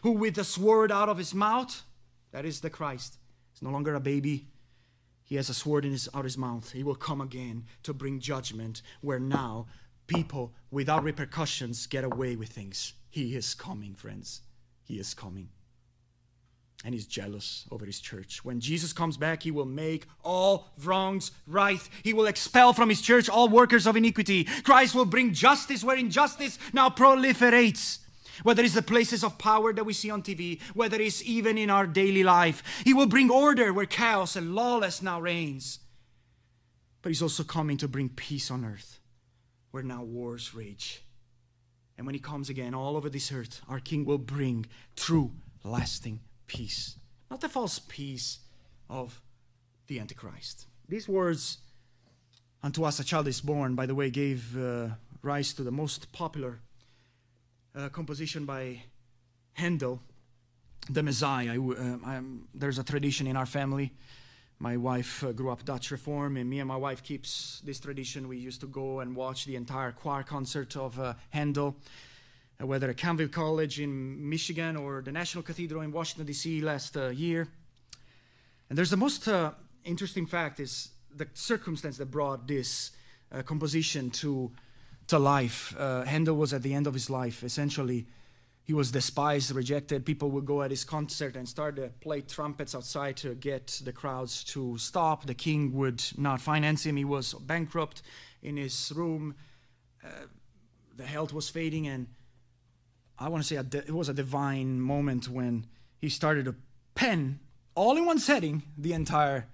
[0.02, 1.82] who with the sword out of his mouth,
[2.30, 3.23] that is the Christ, is
[3.64, 4.46] no longer a baby.
[5.24, 6.70] He has a sword in his, out his mouth.
[6.70, 9.66] He will come again to bring judgment where now
[10.06, 12.92] people without repercussions get away with things.
[13.10, 14.42] He is coming, friends.
[14.82, 15.48] He is coming
[16.84, 18.44] and he's jealous over his church.
[18.44, 21.80] When Jesus comes back, he will make all wrongs right.
[22.02, 24.44] He will expel from his church all workers of iniquity.
[24.44, 28.00] Christ will bring justice where injustice now proliferates.
[28.42, 31.70] Whether it's the places of power that we see on TV, whether it's even in
[31.70, 35.80] our daily life, he will bring order where chaos and lawless now reigns.
[37.02, 39.00] But he's also coming to bring peace on earth
[39.70, 41.02] where now wars rage.
[41.96, 44.66] And when he comes again all over this earth, our king will bring
[44.96, 45.32] true,
[45.62, 46.96] lasting peace,
[47.30, 48.38] not the false peace
[48.88, 49.20] of
[49.86, 50.66] the Antichrist.
[50.88, 51.58] These words,
[52.62, 54.90] unto us a child is born, by the way, gave uh,
[55.22, 56.60] rise to the most popular
[57.74, 58.82] uh, composition by
[59.54, 60.00] Handel,
[60.90, 61.60] the Messiah.
[61.60, 62.20] Uh,
[62.54, 63.92] there's a tradition in our family.
[64.58, 68.28] My wife uh, grew up Dutch Reform, and me and my wife keeps this tradition.
[68.28, 71.76] We used to go and watch the entire choir concert of uh, Handel
[72.60, 76.60] uh, whether at Calvin College in Michigan or the National Cathedral in Washington, D.C.
[76.60, 77.48] last uh, year.
[78.68, 79.52] And there's the most uh,
[79.84, 82.92] interesting fact is the circumstance that brought this
[83.32, 84.50] uh, composition to,
[85.08, 85.74] to life.
[85.78, 87.42] Uh, Handel was at the end of his life.
[87.42, 88.06] Essentially,
[88.64, 90.06] he was despised, rejected.
[90.06, 93.92] People would go at his concert and start to play trumpets outside to get the
[93.92, 95.26] crowds to stop.
[95.26, 96.96] The king would not finance him.
[96.96, 98.00] He was bankrupt
[98.42, 99.34] in his room.
[100.02, 100.08] Uh,
[100.96, 102.06] the health was fading, and
[103.18, 105.66] I want to say it was a divine moment when
[106.00, 106.54] he started to
[106.94, 107.40] pen
[107.74, 109.46] all in one setting the entire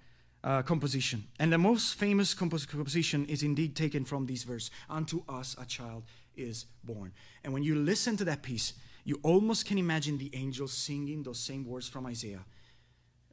[0.42, 1.24] uh, composition.
[1.38, 5.64] And the most famous compos- composition is indeed taken from this verse Unto us a
[5.64, 6.04] child
[6.36, 7.12] is born.
[7.44, 8.74] And when you listen to that piece,
[9.04, 12.44] you almost can imagine the angels singing those same words from Isaiah.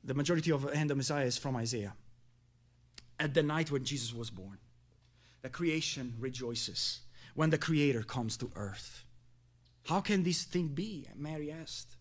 [0.04, 1.94] The majority of and the Messiah is from Isaiah.
[3.20, 4.58] At the night when Jesus was born,
[5.42, 7.02] the creation rejoices
[7.36, 9.04] when the Creator comes to earth.
[9.86, 11.08] How can this thing be?
[11.16, 11.97] Mary asked.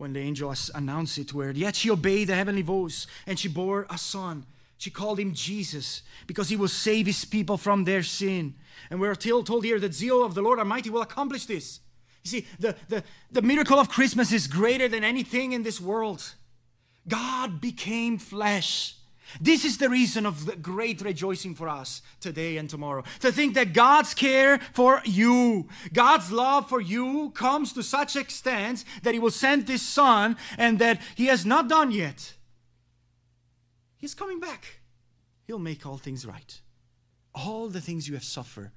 [0.00, 3.48] When the angel announced it to her, yet she obeyed the heavenly voice and she
[3.48, 4.46] bore a son.
[4.78, 8.54] She called him Jesus because he will save his people from their sin.
[8.88, 11.80] And we're told here that zeal of the Lord Almighty will accomplish this.
[12.24, 16.34] You see, the, the, the miracle of Christmas is greater than anything in this world.
[17.06, 18.94] God became flesh.
[19.40, 23.04] This is the reason of the great rejoicing for us today and tomorrow.
[23.20, 28.84] To think that God's care for you, God's love for you comes to such extent
[29.02, 32.34] that He will send His Son and that He has not done yet.
[33.96, 34.80] He's coming back.
[35.46, 36.60] He'll make all things right.
[37.34, 38.70] All the things you have suffered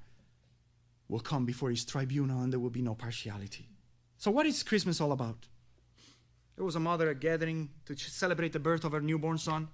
[1.07, 3.69] will come before His tribunal and there will be no partiality.
[4.17, 5.47] So, what is Christmas all about?
[6.55, 9.69] There was a mother gathering to celebrate the birth of her newborn son.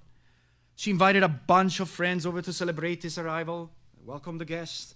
[0.80, 3.70] She invited a bunch of friends over to celebrate his arrival,
[4.06, 4.96] welcome the guest.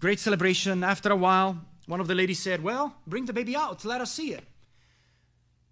[0.00, 0.82] Great celebration.
[0.82, 4.12] After a while, one of the ladies said, Well, bring the baby out, let us
[4.12, 4.44] see it.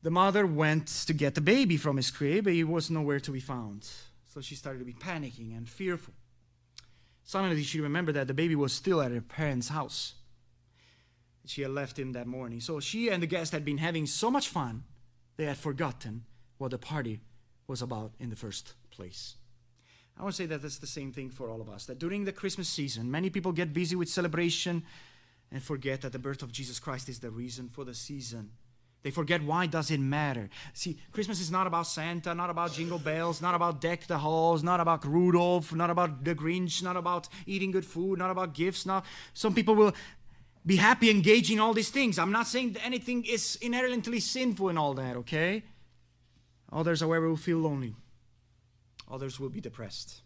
[0.02, 3.30] The mother went to get the baby from his crib, but he was nowhere to
[3.30, 3.88] be found.
[4.26, 6.12] So she started to be panicking and fearful.
[7.22, 10.12] Suddenly, she remembered that the baby was still at her parents' house.
[11.46, 12.60] She had left him that morning.
[12.60, 14.84] So she and the guest had been having so much fun,
[15.38, 16.26] they had forgotten
[16.58, 17.20] what the party
[17.66, 19.36] was about in the first place.
[20.18, 21.86] I want to say that that's the same thing for all of us.
[21.86, 24.84] That during the Christmas season, many people get busy with celebration
[25.50, 28.50] and forget that the birth of Jesus Christ is the reason for the season.
[29.02, 30.48] They forget why does it matter.
[30.72, 34.62] See, Christmas is not about Santa, not about jingle bells, not about deck the halls,
[34.62, 38.86] not about Rudolph, not about the Grinch, not about eating good food, not about gifts.
[38.86, 39.04] Not
[39.34, 39.92] some people will
[40.64, 42.18] be happy engaging all these things.
[42.18, 45.64] I'm not saying that anything is inherently sinful in all that, okay?
[46.74, 47.94] Others, however, will feel lonely.
[49.08, 50.22] Others will be depressed.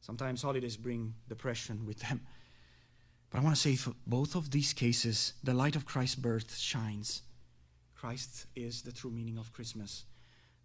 [0.00, 2.20] Sometimes holidays bring depression with them.
[3.30, 6.56] But I want to say, for both of these cases, the light of Christ's birth
[6.56, 7.22] shines.
[7.94, 10.04] Christ is the true meaning of Christmas.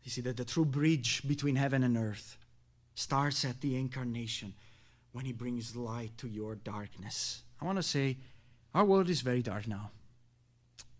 [0.03, 2.37] You see that the true bridge between heaven and earth
[2.95, 4.53] starts at the incarnation
[5.13, 7.43] when he brings light to your darkness.
[7.61, 8.17] I want to say,
[8.73, 9.91] our world is very dark now.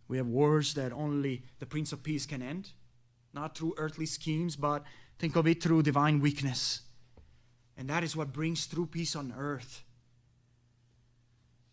[0.07, 2.71] We have wars that only the Prince of Peace can end
[3.33, 4.83] not through earthly schemes, but
[5.17, 6.81] think of it through divine weakness.
[7.77, 9.83] And that is what brings true peace on earth.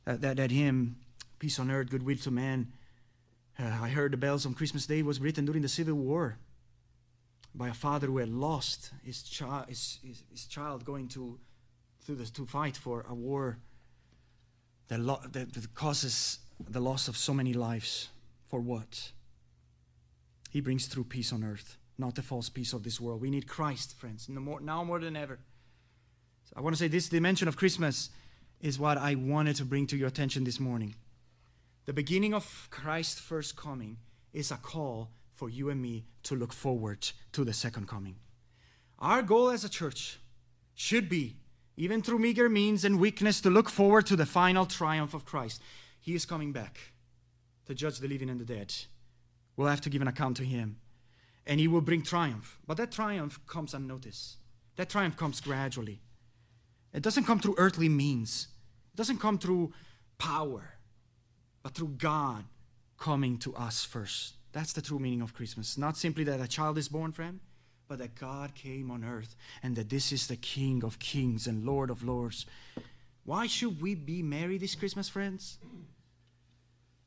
[0.04, 0.96] That, that, that hymn,
[1.38, 2.72] Peace on Earth, Goodwill to Man,
[3.58, 6.38] uh, I heard the bells on Christmas Day was written during the Civil War
[7.54, 11.38] by a father who had lost his, chi- his, his, his child going to,
[12.06, 13.58] to, the, to fight for a war
[14.88, 18.08] that, lo- that, that causes the loss of so many lives.
[18.48, 19.12] For what?
[20.56, 23.20] He brings true peace on earth, not the false peace of this world.
[23.20, 25.38] We need Christ, friends, more, now more than ever.
[26.44, 28.08] So I want to say this dimension of Christmas
[28.62, 30.94] is what I wanted to bring to your attention this morning.
[31.84, 33.98] The beginning of Christ's first coming
[34.32, 38.16] is a call for you and me to look forward to the second coming.
[38.98, 40.18] Our goal as a church
[40.74, 41.36] should be,
[41.76, 45.60] even through meager means and weakness, to look forward to the final triumph of Christ.
[46.00, 46.78] He is coming back
[47.66, 48.74] to judge the living and the dead.
[49.56, 50.76] We'll have to give an account to him.
[51.46, 52.58] And he will bring triumph.
[52.66, 54.36] But that triumph comes unnoticed.
[54.76, 56.00] That triumph comes gradually.
[56.92, 58.48] It doesn't come through earthly means,
[58.92, 59.72] it doesn't come through
[60.18, 60.74] power,
[61.62, 62.44] but through God
[62.98, 64.34] coming to us first.
[64.52, 65.76] That's the true meaning of Christmas.
[65.76, 67.40] Not simply that a child is born, friend,
[67.88, 71.66] but that God came on earth and that this is the King of kings and
[71.66, 72.46] Lord of lords.
[73.24, 75.58] Why should we be merry this Christmas, friends?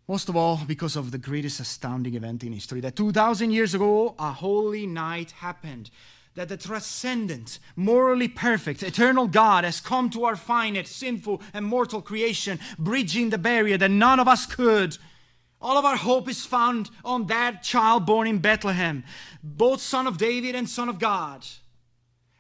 [0.10, 4.16] Most of all, because of the greatest astounding event in history that 2,000 years ago,
[4.18, 5.92] a holy night happened.
[6.34, 12.02] That the transcendent, morally perfect, eternal God has come to our finite, sinful, and mortal
[12.02, 14.98] creation, bridging the barrier that none of us could.
[15.62, 19.04] All of our hope is found on that child born in Bethlehem,
[19.44, 21.46] both son of David and son of God.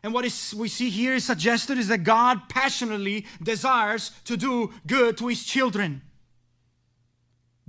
[0.01, 4.74] And what is, we see here is suggested is that God passionately desires to do
[4.88, 6.01] good to his children.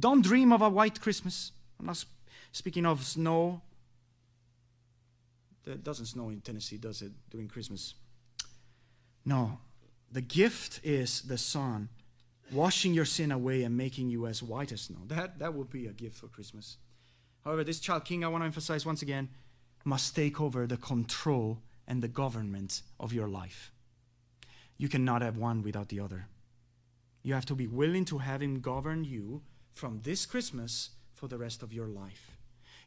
[0.01, 1.53] Don't dream of a white Christmas.
[1.79, 2.05] I'm not
[2.53, 3.61] speaking of snow.
[5.67, 7.95] It doesn't snow in Tennessee, does it, during Christmas?
[9.25, 9.59] No.
[10.11, 11.89] The gift is the Son
[12.51, 14.99] washing your sin away and making you as white as snow.
[15.07, 16.79] That, that would be a gift for Christmas.
[17.45, 19.29] However, this child king, I want to emphasize once again,
[19.85, 23.73] must take over the control and the government of your life.
[24.79, 26.27] You cannot have one without the other.
[27.23, 29.43] You have to be willing to have him govern you
[29.73, 32.37] from this Christmas for the rest of your life.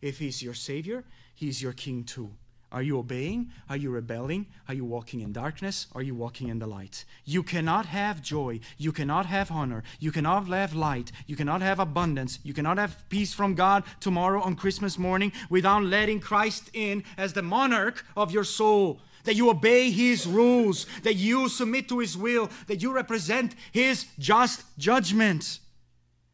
[0.01, 1.03] If He's your Savior,
[1.33, 2.31] He's your King too.
[2.73, 3.51] Are you obeying?
[3.69, 4.47] Are you rebelling?
[4.67, 5.85] Are you walking in darkness?
[5.93, 7.05] Are you walking in the light?
[7.23, 8.61] You cannot have joy.
[8.79, 9.83] You cannot have honor.
[9.99, 11.11] You cannot have light.
[11.27, 12.39] You cannot have abundance.
[12.41, 17.33] You cannot have peace from God tomorrow on Christmas morning without letting Christ in as
[17.33, 18.99] the monarch of your soul.
[19.25, 24.07] That you obey His rules, that you submit to His will, that you represent His
[24.17, 25.59] just judgment.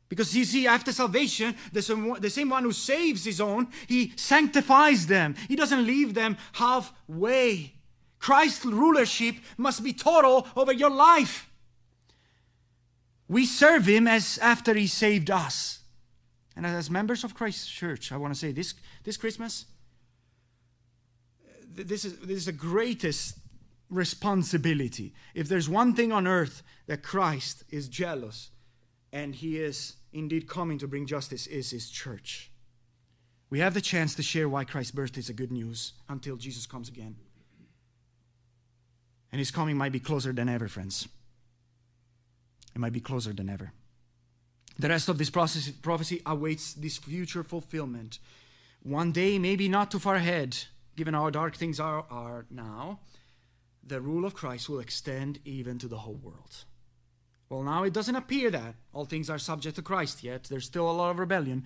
[0.10, 5.36] Because you see, after salvation, the same, one who saves his own, he sanctifies them.
[5.48, 7.74] He doesn't leave them halfway.
[8.18, 11.50] Christ's rulership must be total over your life.
[13.28, 15.80] We serve him as after he saved us.
[16.56, 19.66] And as members of Christ's church, I want to say this, this Christmas,
[21.72, 23.38] this is, this is the greatest
[23.90, 25.14] responsibility.
[25.36, 28.50] If there's one thing on earth that Christ is jealous
[29.14, 32.52] and he is indeed coming to bring justice is his church.
[33.50, 36.66] We have the chance to share why Christ's birth is a good news until Jesus
[36.66, 37.16] comes again.
[39.32, 41.08] And his coming might be closer than ever, friends.
[42.76, 43.72] It might be closer than ever.
[44.78, 48.20] The rest of this process, prophecy awaits this future fulfillment.
[48.82, 50.58] One day, maybe not too far ahead,
[50.96, 53.00] given how dark things are, are now,
[53.86, 56.66] the rule of Christ will extend even to the whole world.
[57.50, 60.44] Well, now it doesn't appear that all things are subject to Christ yet.
[60.44, 61.66] There's still a lot of rebellion.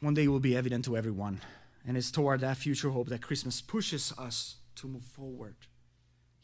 [0.00, 1.40] One day will be evident to everyone.
[1.86, 5.56] And it's toward that future hope that Christmas pushes us to move forward.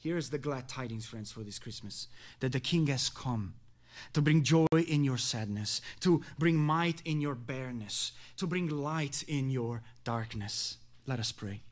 [0.02, 2.08] Here's the glad tidings, friends, for this Christmas
[2.40, 3.54] that the King has come
[4.12, 9.24] to bring joy in your sadness, to bring might in your bareness, to bring light
[9.26, 10.78] in your darkness.
[11.06, 11.62] Let us pray.